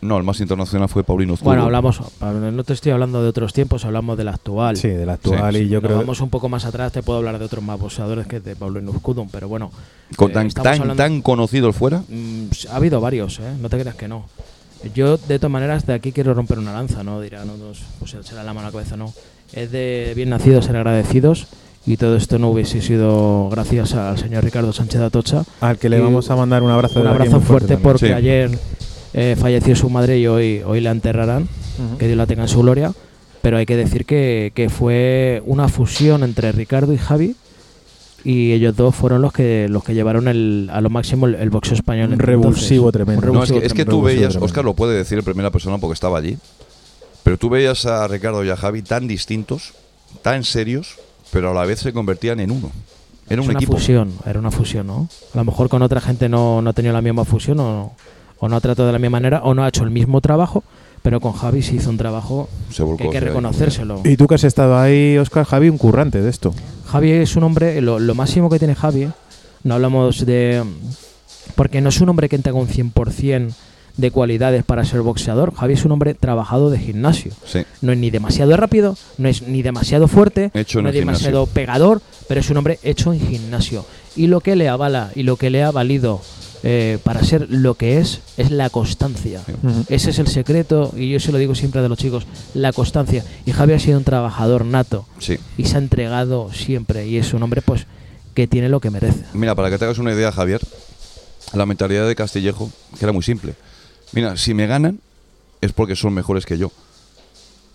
[0.00, 1.48] No, el más internacional fue Paulino Zurdo.
[1.48, 4.76] Bueno, hablamos, no te estoy hablando de otros tiempos, hablamos del actual.
[4.76, 7.38] Sí, del actual y yo Nos creo vamos un poco más atrás, te puedo hablar
[7.38, 9.70] de otros más boxeadores que de Pablo Inuzcudun, pero bueno.
[10.16, 12.02] Con eh, tan, estamos tan, hablando- tan conocido el fuera.
[12.08, 13.54] Mm, ha habido varios, ¿eh?
[13.58, 14.26] no te creas que no.
[14.94, 17.18] Yo, de todas maneras, de aquí quiero romper una lanza, ¿no?
[17.22, 19.10] Dirán unos, pues será la mano a la cabeza, no.
[19.54, 21.46] Es de bien nacidos ser agradecidos
[21.86, 25.44] y todo esto no hubiese sido gracias al señor Ricardo Sánchez Atocha.
[25.60, 27.00] al que le Y vamos a mandar un abrazo.
[27.00, 28.12] Un abrazo fuerte porque Sí.
[28.12, 28.58] ayer
[29.12, 31.48] eh, falleció su madre y hoy, hoy la enterrarán,
[31.98, 32.92] que Dios la tenga en su gloria.
[33.42, 37.36] Pero hay que decir que, que fue una fusión entre Ricardo y Javi
[38.24, 41.50] y ellos dos fueron los que los que llevaron el, a lo máximo el, el
[41.50, 42.06] boxeo español.
[42.06, 42.92] Un en revulsivo entonces.
[43.04, 43.30] tremendo.
[43.30, 43.90] Un No, es revulsivo que, es que tremendo.
[43.90, 44.46] tú Revulsivo veías, tremendo.
[44.46, 46.38] Oscar lo puede decir en primera persona porque estaba allí,
[47.22, 49.74] pero tú veías a Ricardo y a Javi tan distintos,
[50.22, 50.96] tan serios,
[51.34, 52.70] pero a la vez se convertían en uno.
[53.28, 53.72] Era Es un una equipo.
[53.74, 55.08] fusión, era una fusión, ¿no?
[55.34, 57.92] A lo mejor con otra gente no, no ha tenido la misma fusión o,
[58.38, 60.62] o no ha tratado de la misma manera o no ha hecho el mismo trabajo,
[61.02, 64.00] pero con Javi se hizo un trabajo Se volcó, que hay que reconocérselo.
[64.04, 66.54] Y tú que has estado ahí, Oscar Javi, un currante de esto.
[66.86, 69.08] Javi es un hombre, lo, lo máximo que tiene Javi,
[69.64, 70.62] no hablamos de...
[71.56, 73.52] Porque no es un hombre que tenga un 100%
[73.96, 75.54] de cualidades para ser boxeador.
[75.54, 77.32] Javi es un hombre trabajado de gimnasio.
[77.46, 77.60] Sí.
[77.80, 81.54] No es ni demasiado rápido, no es ni demasiado fuerte, Hecho no es demasiado gimnasio.
[81.54, 83.84] pegador, pero es un hombre hecho en gimnasio.
[84.16, 86.20] Y lo que le avala y lo que le ha valido
[86.66, 89.42] eh, para ser lo que es, es la constancia.
[89.88, 93.22] Ese es el secreto, y yo se lo digo siempre a los chicos, la constancia.
[93.44, 95.36] Y Javi ha sido un trabajador nato Sí.
[95.58, 97.86] y se ha entregado siempre y es un hombre pues
[98.34, 99.24] que tiene lo que merece.
[99.34, 100.60] Mira, para que te hagas una idea, Javier,
[101.52, 103.54] la mentalidad de Castillejo, que era muy simple.
[104.14, 105.00] Mira, si me ganan
[105.60, 106.70] es porque son mejores que yo.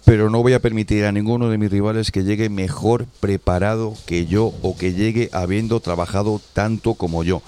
[0.06, 4.26] Pero no voy a permitir a ninguno de mis rivales que llegue mejor preparado que
[4.26, 7.42] yo o que llegue habiendo trabajado tanto como yo.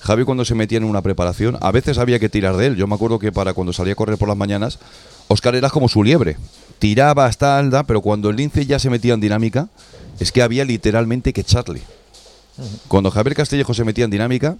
[0.00, 2.76] Javi cuando se metía en una preparación, a veces había que tirar de él.
[2.76, 4.78] Yo me acuerdo que para cuando salía a correr por las mañanas,
[5.26, 6.36] Oscar era como su liebre.
[6.78, 9.68] Tiraba hasta alda, pero cuando el lince ya se metía en dinámica,
[10.18, 11.82] es que había literalmente que echarle.
[12.86, 14.56] Cuando Javier Castillejo se metía en dinámica,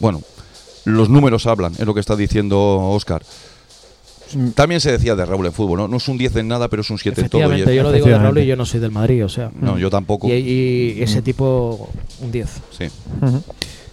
[0.00, 0.22] bueno,
[0.88, 2.58] los números hablan, es lo que está diciendo
[2.90, 3.22] Oscar.
[4.54, 5.88] También se decía de Raúl en fútbol, ¿no?
[5.88, 7.40] No es un 10 en nada, pero es un 7 en todo.
[7.40, 9.50] Efectivamente, yo lo digo de Raúl y yo no soy del Madrid, o sea.
[9.58, 10.28] No, yo tampoco.
[10.28, 11.88] Y, y ese tipo,
[12.20, 12.48] un 10.
[12.78, 12.84] Sí.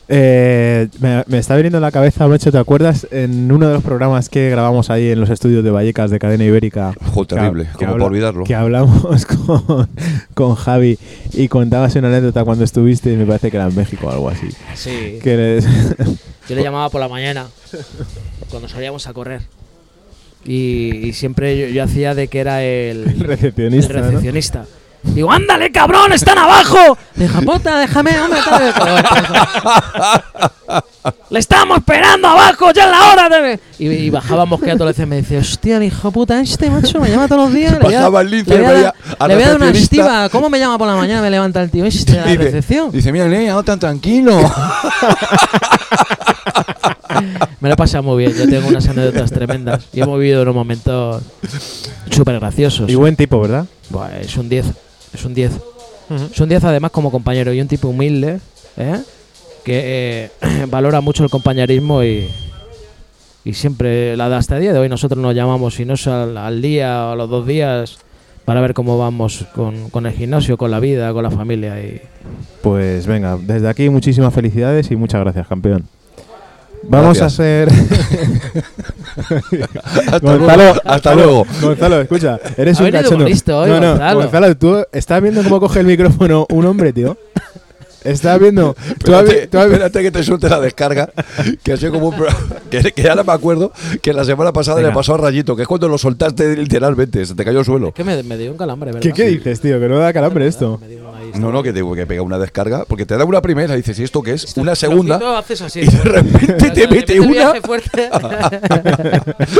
[0.08, 3.84] Eh, me, me está viniendo a la cabeza, Mecho, ¿te acuerdas en uno de los
[3.84, 6.94] programas que grabamos ahí en los estudios de Vallecas de Cadena Ibérica?
[7.14, 8.44] Joder, terrible, que como para olvidarlo.
[8.44, 9.88] Que hablamos con,
[10.36, 11.00] con Javi
[11.34, 14.30] y contabas una anécdota cuando estuviste, y me parece que era en México o algo
[14.30, 14.48] así.
[14.76, 15.18] Sí.
[15.24, 15.66] Que eres-
[16.50, 17.48] Yo le llamaba por la mañana,
[18.50, 19.42] cuando salíamos a correr.
[20.46, 24.12] Y, y siempre yo, yo hacía de que era el, El recepcionista, el ¿no?
[25.04, 26.98] Digo, ándale, cabrón, están abajo.
[27.16, 28.40] Deja puta, déjame, hombre.
[28.44, 28.74] tal".
[31.30, 33.30] Le estamos esperando abajo, ya es la hora.
[33.30, 33.60] de-".
[33.78, 37.00] Y, y bajábamos que a todos veces me dice, hostia, el hijo puta este, macho,
[37.00, 37.74] me llama todos los días.
[37.74, 39.70] Le a- Bajaba el le voy a, veía dar- al le voy a dar una
[39.70, 40.30] estiva.
[40.30, 41.22] ¿Cómo me llama por la mañana?
[41.22, 42.92] Me levanta el tío este de la recepción.
[42.92, 44.40] dice, mira, llamado tan tranquilo.
[47.60, 50.56] Me lo he pasado muy bien, yo tengo unas anécdotas tremendas y hemos vivido unos
[50.56, 51.24] momentos
[52.12, 52.90] súper graciosos.
[52.90, 53.66] y buen tipo, ¿verdad?
[53.90, 54.66] Buah, es un 10,
[55.14, 55.52] es un 10.
[56.32, 58.40] Es un 10 además como compañero y un tipo humilde,
[58.78, 59.02] ¿eh?
[59.64, 62.28] que eh, valora mucho el compañerismo y,
[63.44, 66.08] y siempre, la de hasta el día de hoy, nosotros nos llamamos, si no es
[66.08, 67.98] al, al día o a los dos días,
[68.46, 71.82] para ver cómo vamos con, con el gimnasio, con la vida, con la familia.
[71.82, 72.00] Y
[72.62, 75.88] Pues venga, desde aquí muchísimas felicidades y muchas gracias, campeón.
[76.88, 77.34] Vamos Gracias.
[77.34, 77.70] a ser.
[80.12, 81.46] Hasta luego, hasta luego.
[81.62, 83.26] Gonzalo, escucha, eres Ha un cachondo.
[83.26, 84.20] listo hoy, no, no, Gonzalo.
[84.22, 87.18] Gonzalo, tú estás viendo cómo coge el micrófono un hombre, tío.
[88.04, 88.76] Estás viendo.
[89.04, 91.10] Tú has vi- Espérate, tú has espérate que te suelte la descarga.
[91.64, 92.28] Que ha sido como un pro-
[92.70, 93.72] que, que ahora me acuerdo
[94.02, 94.90] que la semana pasada Venga.
[94.90, 97.94] le pasó a Rayito, que es cuando lo soltaste literalmente, se te cayó al suelo.
[97.94, 99.02] que me, me dio un calambre, ¿verdad?
[99.02, 99.80] ¿Qué, ¿Qué dices, tío?
[99.80, 100.80] Que no da calambre esto.
[101.40, 104.00] No, no, que tengo que pegar una descarga, porque te da una primera y dices,
[104.00, 104.56] ¿y esto qué es?
[104.58, 105.38] Una segunda.
[105.38, 105.82] Haces así.
[105.82, 107.54] Y de repente te mete una.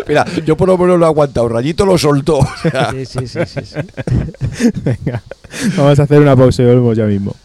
[0.08, 1.50] Mira, yo por lo menos lo he aguantado.
[1.50, 2.40] Rayito lo soltó.
[2.92, 3.76] sí, sí, sí, sí.
[4.84, 5.22] Venga,
[5.78, 7.36] vamos a hacer una pausa y volvemos ya mismo.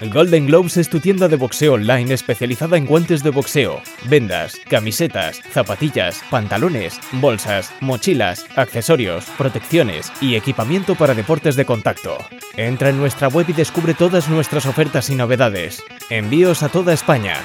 [0.00, 4.56] El Golden Globes es tu tienda de boxeo online especializada en guantes de boxeo, vendas,
[4.66, 12.16] camisetas, zapatillas, pantalones, bolsas, mochilas, accesorios, protecciones y equipamiento para deportes de contacto.
[12.56, 15.82] Entra en nuestra web y descubre todas nuestras ofertas y novedades.
[16.08, 17.36] Envíos a toda España.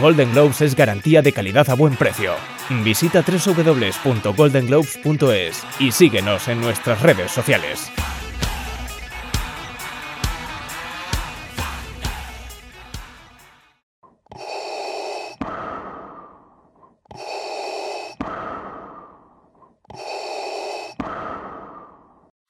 [0.00, 2.34] Golden Globes es garantía de calidad a buen precio.
[2.82, 7.88] Visita www.goldenglobes.es y síguenos en nuestras redes sociales.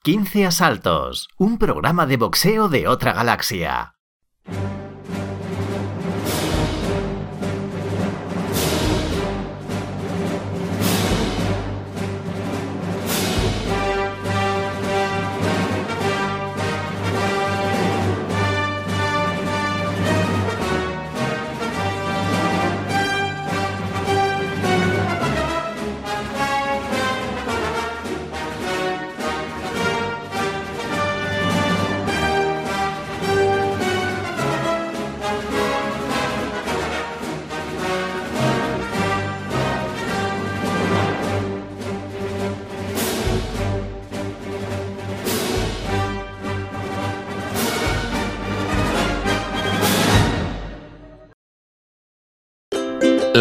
[0.03, 4.00] Quince asaltos, un programa de boxeo de otra galaxia.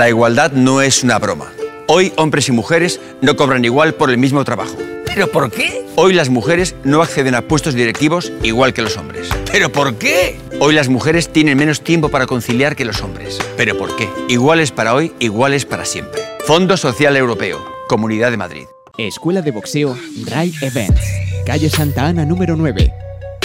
[0.00, 1.52] La igualdad no es una broma.
[1.86, 4.78] Hoy hombres y mujeres no cobran igual por el mismo trabajo.
[5.04, 5.84] ¿Pero por qué?
[5.94, 9.28] Hoy las mujeres no acceden a puestos directivos igual que los hombres.
[9.52, 10.40] ¿Pero por qué?
[10.58, 13.38] Hoy las mujeres tienen menos tiempo para conciliar que los hombres.
[13.58, 14.08] ¿Pero por qué?
[14.30, 16.22] Iguales para hoy, iguales para siempre.
[16.46, 18.64] Fondo Social Europeo, Comunidad de Madrid.
[18.96, 19.98] Escuela de Boxeo
[20.28, 21.02] Ray Events,
[21.44, 22.90] calle Santa Ana número 9,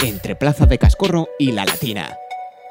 [0.04, 2.16] entre Plaza de Cascorro y La Latina.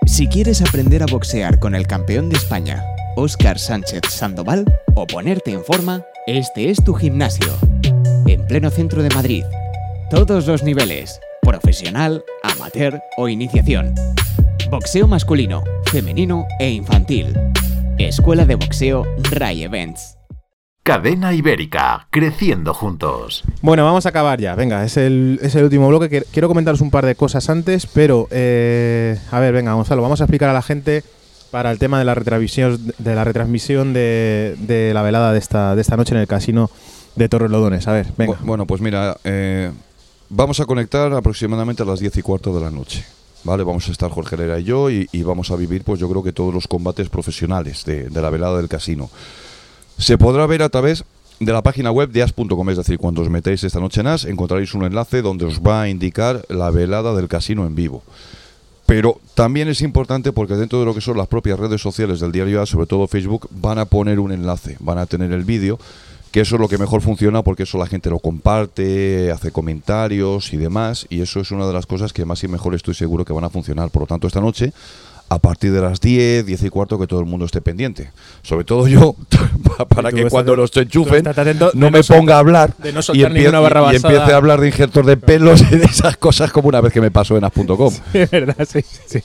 [0.08, 2.84] Si quieres aprender a boxear con el campeón de España,
[3.18, 7.48] Óscar Sánchez Sandoval, o ponerte en forma, este es tu gimnasio.
[8.28, 9.46] En pleno centro de Madrid.
[10.10, 13.96] Todos los niveles, profesional, amateur o iniciación.
[14.70, 17.34] Boxeo masculino, femenino e infantil.
[17.98, 20.18] Escuela de Boxeo Ray Events.
[20.84, 23.46] Cadena Ibérica, creciendo juntos.
[23.62, 24.56] Bueno, vamos a acabar ya.
[24.56, 26.26] Venga, es el, es el último bloque.
[26.32, 30.26] Quiero comentaros un par de cosas antes, pero eh, a ver, venga, Gonzalo, vamos a
[30.26, 31.04] explicar a la gente
[31.56, 35.74] para el tema de la retransmisión de la retransmisión de, de la velada de esta,
[35.74, 36.70] de esta noche en el casino
[37.16, 37.88] de Torrelodones.
[37.88, 38.34] A ver, venga.
[38.34, 39.72] Bu- Bueno, pues mira, eh,
[40.28, 43.06] vamos a conectar aproximadamente a las 10 y cuarto de la noche.
[43.46, 43.64] ¿Vale?
[43.64, 46.24] Vamos a estar Jorge Herrera y yo y, y vamos a vivir, pues yo creo
[46.24, 49.10] que todos los combates profesionales de, de la velada del casino.
[49.98, 51.06] Se podrá ver a través
[51.40, 54.26] de la página web de as.com, es decir, cuando os metéis esta noche en as,
[54.26, 58.04] encontraréis un enlace donde os va a indicar la velada del casino en vivo.
[58.86, 62.32] Pero también es importante porque dentro de lo que son las propias redes sociales del
[62.32, 65.80] diario sobre todo Facebook, van a poner un enlace, van a tener el vídeo,
[66.32, 70.54] que eso es lo que mejor funciona porque eso la gente lo comparte, hace comentarios
[70.54, 73.26] y demás, y eso es una de las cosas que más y mejor estoy seguro
[73.26, 73.90] que van a funcionar.
[73.90, 74.72] Por lo tanto, esta noche,
[75.28, 78.12] a partir de las 10, 10 y cuarto, que todo el mundo esté pendiente.
[78.44, 79.16] Sobre todo yo,
[79.90, 81.24] para que cuando los enchufen
[81.74, 84.62] no me ponga a hablar de no y, soltar empie- barra y empiece a hablar
[84.62, 87.44] de injertos de pelos y de esas cosas como una vez que me pasó en
[87.44, 87.94] as.com.
[88.14, 89.20] Es verdad, sí, sí.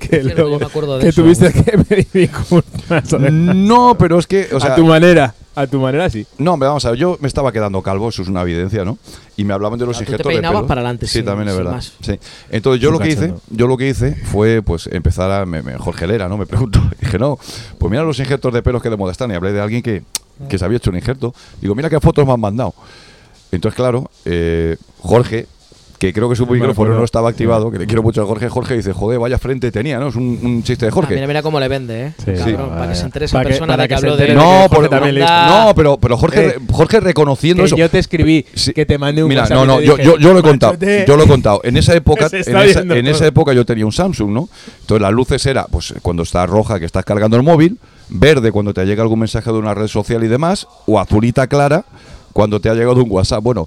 [0.00, 1.22] Que luego yo me acuerdo de que eso.
[1.22, 3.12] tuviste que pedir disculpas.
[3.20, 6.24] No, pero es que, o sea, a tu manera, a tu manera sí.
[6.38, 8.98] No, hombre, vamos a ver, yo me estaba quedando calvo, eso es una evidencia, ¿no?
[9.36, 10.66] Y me hablaban de los tú te injertos de pelo.
[10.66, 11.72] para adelante, Sí, sin- también es verdad.
[11.72, 11.92] más.
[12.00, 12.18] Sí.
[12.50, 15.76] Entonces yo lo que hice, yo lo que hice fue pues empezar a me, me-
[15.78, 16.36] Jorge Lera, ¿no?
[16.38, 17.38] Me preguntó, dije, "No,
[17.78, 20.02] pues mira los injertos de pelos que de moda están" y hablé de alguien que,
[20.48, 21.34] que se había hecho un injerto.
[21.60, 22.74] Digo, "Mira qué fotos me han mandado."
[23.52, 25.46] Entonces, claro, eh, Jorge
[25.98, 28.48] que creo que su micrófono no estaba activado, que le quiero mucho a Jorge.
[28.48, 30.08] Jorge dice, joder, vaya frente tenía, ¿no?
[30.08, 31.14] Es un, un chiste de Ah, Jorge.
[31.14, 32.12] mira, mira cómo le vende, ¿eh?
[32.18, 32.24] Sí.
[32.36, 32.56] Cabrón, Sí.
[32.70, 34.66] para que se entere esa Para que- persona para de que, que habló de No,
[34.70, 37.76] pero, también no, pero, pero Jorge, Eh, Jorge reconociendo que eso.
[37.76, 38.42] yo te escribí,
[38.74, 40.76] que te mandé un Mira, no, no, yo, dije, yo, yo lo he contado.
[41.06, 41.60] Yo lo he contado.
[41.64, 44.48] En esa época, en esa, en esa época yo tenía un Samsung, ¿no?
[44.82, 47.78] Entonces las luces era, pues cuando está roja que estás cargando el móvil,
[48.08, 51.84] verde cuando te llega algún mensaje de una red social y demás, o azulita clara
[52.32, 53.42] cuando te ha llegado un WhatsApp.
[53.42, 53.66] Bueno,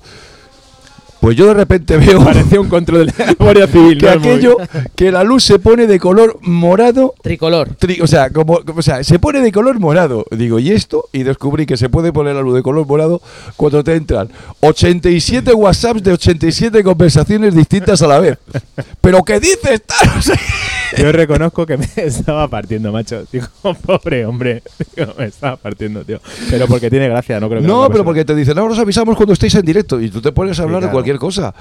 [1.22, 3.98] pues yo de repente veo Parecía un control de la Guardia Civil.
[3.98, 4.12] que ¿no?
[4.14, 4.32] El móvil.
[4.32, 4.58] aquello,
[4.96, 7.14] que la luz se pone de color morado.
[7.22, 7.70] Tricolor.
[7.80, 10.26] Tri- o sea, como, como- o sea, se pone de color morado.
[10.32, 11.06] Digo, ¿y esto?
[11.12, 13.22] Y descubrí que se puede poner la luz de color morado
[13.58, 14.30] cuando te entran
[14.62, 18.38] 87 WhatsApps de 87 conversaciones distintas a la vez.
[19.02, 19.82] ¿Pero qué dices?
[19.86, 20.10] tal?
[20.18, 20.36] O sea,
[20.98, 23.24] Yo reconozco que me estaba partiendo, macho.
[23.32, 23.48] Digo,
[23.86, 24.64] pobre hombre.
[24.96, 26.20] Digo, me estaba partiendo, tío.
[26.50, 28.04] Pero porque tiene gracia, no creo que no, pero persona.
[28.06, 30.00] porque te dicen, ahora os avisamos cuando estéis en directo.
[30.00, 30.94] Y tú te pones a hablar de claro.
[30.94, 31.54] cualquier cosa.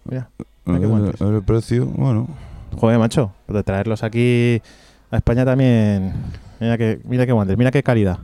[0.05, 0.31] Mira,
[0.65, 1.21] mira qué guantes.
[1.21, 2.27] El precio, bueno.
[2.75, 4.63] Joder, macho, de traerlos aquí
[5.11, 6.11] a España también.
[6.59, 8.17] Mira qué, mira qué guantes, mira qué calidad.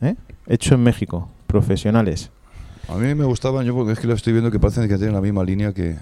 [0.00, 0.16] ¿Eh?
[0.48, 2.32] Hecho en México, profesionales.
[2.88, 5.14] A mí me gustaban, yo porque es que lo estoy viendo que parecen que tienen
[5.14, 5.96] la misma línea que,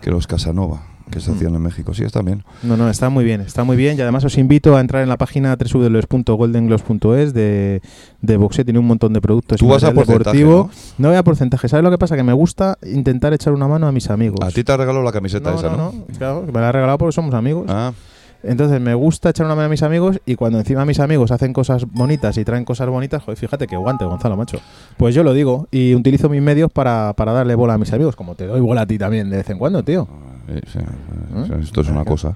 [0.00, 1.94] que los Casanova, que se hacían en México.
[1.94, 2.44] Sí, están bien.
[2.62, 3.96] No, no, está muy bien, está muy bien.
[3.96, 7.82] Y además os invito a entrar en la página www.goldengloss.es de,
[8.20, 8.64] de boxeo.
[8.64, 9.58] Tiene un montón de productos.
[9.58, 10.70] Tú vas a deportivo.
[10.98, 11.08] ¿no?
[11.08, 11.68] voy a porcentaje.
[11.68, 12.16] ¿Sabes lo que pasa?
[12.16, 14.40] Que me gusta intentar echar una mano a mis amigos.
[14.42, 15.92] A ti te ha regalado la camiseta no, esa, no, ¿no?
[15.92, 17.66] no, claro, me la ha regalado porque somos amigos.
[17.68, 17.92] Ah,
[18.42, 21.52] Entonces me gusta echar una mano a mis amigos y cuando encima mis amigos hacen
[21.52, 24.58] cosas bonitas y traen cosas bonitas, joder, fíjate que guante, Gonzalo, macho.
[24.96, 28.14] Pues yo lo digo y utilizo mis medios para, para darle bola a mis amigos,
[28.16, 30.06] como te doy bola a ti también de vez en cuando, tío.
[30.48, 32.34] Eh, sí, eh, esto es una cosa.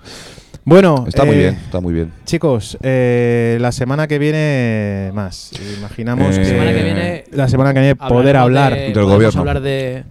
[0.65, 2.13] Bueno, Está muy eh, bien, está muy bien.
[2.25, 5.51] Chicos, eh, la semana que viene más.
[5.79, 9.35] Imaginamos Eh, que La semana que viene la semana que viene poder hablar de- podemos
[9.37, 10.05] hablar de,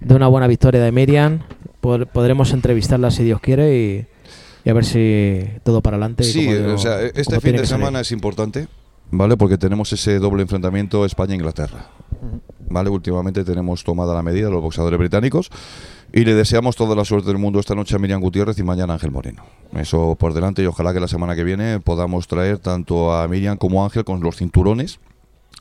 [0.00, 1.40] de una buena victoria de Miriam.
[1.82, 4.06] Pod- podremos entrevistarla si Dios quiere y,
[4.64, 6.22] y a ver si todo para adelante.
[6.24, 7.66] Sí, digo, o sea, este fin de salir.
[7.66, 8.68] semana es importante,
[9.10, 9.36] ¿vale?
[9.36, 11.86] Porque tenemos ese doble enfrentamiento España-Inglaterra.
[12.70, 12.90] ¿Vale?
[12.90, 15.50] Últimamente tenemos tomada la medida los boxeadores británicos
[16.12, 18.94] y le deseamos toda la suerte del mundo esta noche a Miriam Gutiérrez y mañana
[18.94, 19.44] a Ángel Moreno.
[19.74, 23.56] Eso por delante y ojalá que la semana que viene podamos traer tanto a Miriam
[23.56, 25.00] como a Ángel con los cinturones,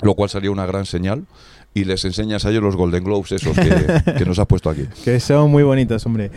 [0.02, 1.26] lo cual sería una gran señal.
[1.74, 4.86] Y les enseñas a ellos los Golden Globes esos que, que nos has puesto aquí.
[5.04, 6.32] Que son muy bonitos, hombre.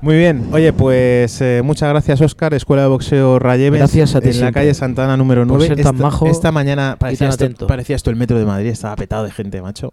[0.00, 0.48] Muy bien.
[0.52, 2.54] Oye, pues eh, muchas gracias, Oscar.
[2.54, 3.78] Escuela de Boxeo Rayevens.
[3.78, 5.66] Gracias a ti En la calle Santana número Por 9.
[5.66, 7.66] ser tan esta, majo esta mañana y parecía tan esto, atento.
[7.66, 8.70] parecía esto el metro de Madrid.
[8.70, 9.92] Estaba petado de gente, macho.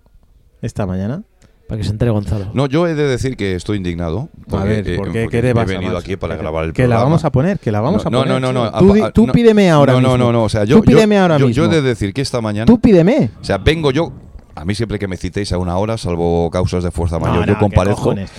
[0.62, 1.24] Esta mañana.
[1.68, 2.50] Para que se entere Gonzalo.
[2.54, 4.30] No, yo he de decir que estoy indignado.
[4.52, 5.24] A ver, ¿por qué?
[5.26, 6.06] porque ¿Qué te pasa, He venido macho?
[6.06, 8.12] aquí para Que- grabar el que la vamos a poner, que la vamos no, a
[8.24, 8.72] poner, No, no, no.
[8.72, 8.80] tío.
[8.80, 10.18] Tú di- a- tú no, pídeme ahora no, mismo.
[10.18, 10.44] No, no, no.
[10.44, 11.64] O sea, yo, Tú pídeme yo- ahora yo- mismo.
[11.66, 12.66] Yo he de decir que esta mañana.
[12.66, 13.32] Tú pídeme.
[13.42, 14.14] O sea, vengo yo.
[14.56, 17.46] A mí siempre que me citéis a una hora, salvo causas de fuerza mayor, no,
[17.46, 17.98] yo ¿qué comparezco.
[18.02, 18.32] cojones?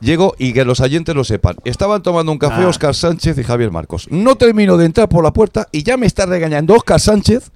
[0.00, 1.56] Llego y que los oyentes lo sepan.
[1.64, 2.68] Estaban tomando un café Ah.
[2.68, 4.06] Oscar Sánchez y Javier Marcos.
[4.10, 7.50] No termino de entrar por la puerta y ya me está regañando Oscar Sánchez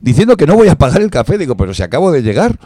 [0.00, 1.38] diciendo que no voy a pagar el café.
[1.38, 2.58] Digo, pero si acabo de llegar.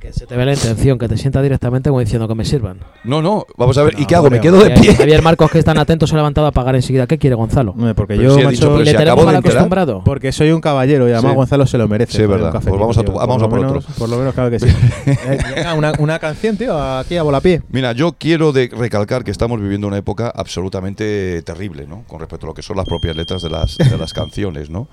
[0.00, 2.78] Que se te ve la intención, que te sienta directamente como diciendo que me sirvan.
[3.02, 4.30] No, no, vamos a ver, ¿y qué hago?
[4.30, 4.94] ¿Me quedo de pie?
[4.94, 7.08] Javier Marcos, que están atentos, se ha levantado a pagar enseguida.
[7.08, 7.74] ¿Qué quiere Gonzalo?
[7.96, 10.02] porque Pero yo, he macho, dicho, pero ¿Le si tenemos mal acostumbrado?
[10.04, 11.36] Porque soy un caballero y además Sí.
[11.36, 12.16] Gonzalo se lo merece.
[12.18, 12.52] Sí, verdad.
[12.52, 13.68] café, Pues vamos a tu- vamos a por otro.
[13.70, 14.66] menos- Por lo menos, claro que sí.
[15.06, 17.62] Eh, venga, una, una canción, tío, aquí a bola pie.
[17.70, 22.04] Mira, yo quiero de- recalcar que estamos viviendo una época absolutamente terrible, ¿no?
[22.06, 24.86] Con respecto a lo que son las propias letras de las, de las canciones, ¿no?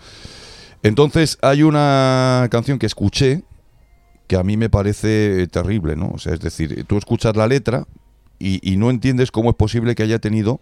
[0.84, 3.44] Entonces, hay una canción que escuché
[4.28, 6.12] que a mí me parece terrible, ¿no?
[6.14, 7.86] O sea, es decir, tú escuchas la letra
[8.40, 10.60] y, no entiendes cómo es posible que haya tenido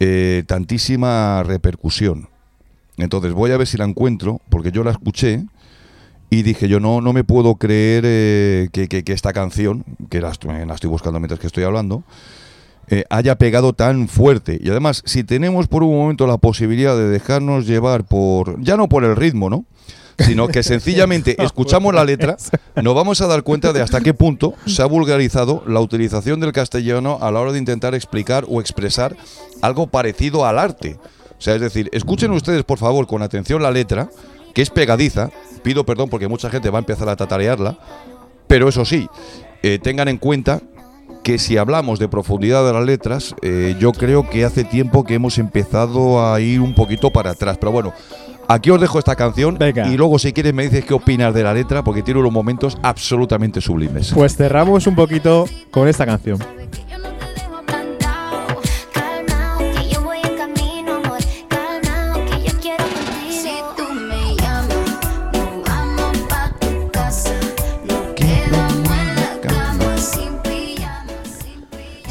[0.00, 2.28] eh, tantísima repercusión.
[2.96, 5.44] Entonces, voy a ver si la encuentro, porque yo la escuché
[6.30, 10.88] y dije yo, no, no me puedo creer eh, que, esta canción, que la, estoy-
[10.88, 12.04] buscando mientras que estoy hablando,
[12.88, 14.58] eh, haya pegado tan fuerte.
[14.62, 18.88] Y además, si tenemos por un momento la posibilidad de dejarnos llevar por, ya no
[18.88, 19.64] por el ritmo, ¿no?
[20.18, 22.36] Sino que sencillamente escuchamos la letra,
[22.82, 26.52] nos vamos a dar cuenta de hasta qué punto se ha vulgarizado la utilización del
[26.52, 29.16] castellano a la hora de intentar explicar o expresar
[29.62, 30.98] algo parecido al arte.
[31.38, 34.08] O sea, es decir, escuchen ustedes por favor con atención la letra,
[34.54, 35.30] que es pegadiza.
[35.62, 37.78] Pido perdón porque mucha gente va a empezar a tatarearla,
[38.46, 39.08] pero eso sí,
[39.62, 40.60] eh, tengan en cuenta
[41.24, 45.14] que si hablamos de profundidad de las letras, eh, yo creo que hace tiempo que
[45.14, 47.56] hemos empezado a ir un poquito para atrás.
[47.58, 47.94] Pero bueno,
[48.48, 49.58] aquí os dejo esta canción
[49.90, 52.78] y luego si quieres me dices qué opinas de la letra porque tiene unos momentos
[52.82, 54.12] absolutamente sublimes.
[54.12, 56.38] Pues cerramos un poquito con esta canción.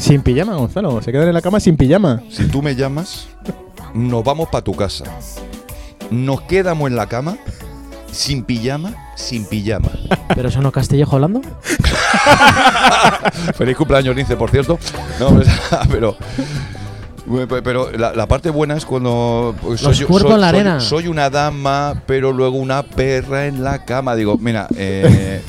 [0.04, 1.00] Sin pijama, Gonzalo.
[1.00, 2.22] Se quedan en la cama sin pijama.
[2.28, 3.26] Si tú me llamas,
[3.94, 5.06] nos vamos para tu casa.
[6.14, 7.36] Nos quedamos en la cama,
[8.10, 9.90] sin pijama, sin pijama.
[10.34, 11.42] ¿Pero eso no es Castillejo hablando?
[13.56, 14.78] Feliz cumpleaños, Lince, por cierto.
[15.20, 15.48] No, pues,
[15.90, 16.16] pero.
[17.48, 20.80] pero- Pero la, la parte buena es cuando pues, Los yo- cuerpos en la arena.
[20.80, 24.14] soy una dama, pero luego una perra en la cama.
[24.14, 25.42] Digo, mira, eh,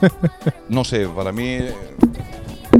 [0.68, 1.58] no sé, para mí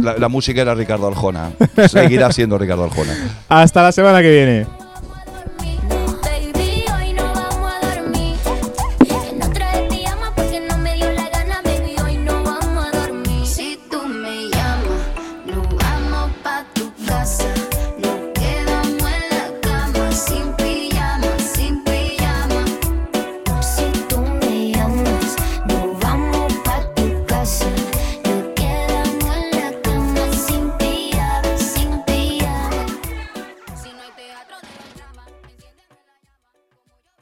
[0.00, 1.52] la, la música era Ricardo Arjona.
[1.88, 3.14] Seguirá siendo Ricardo Arjona.
[3.48, 4.66] Hasta la semana que viene.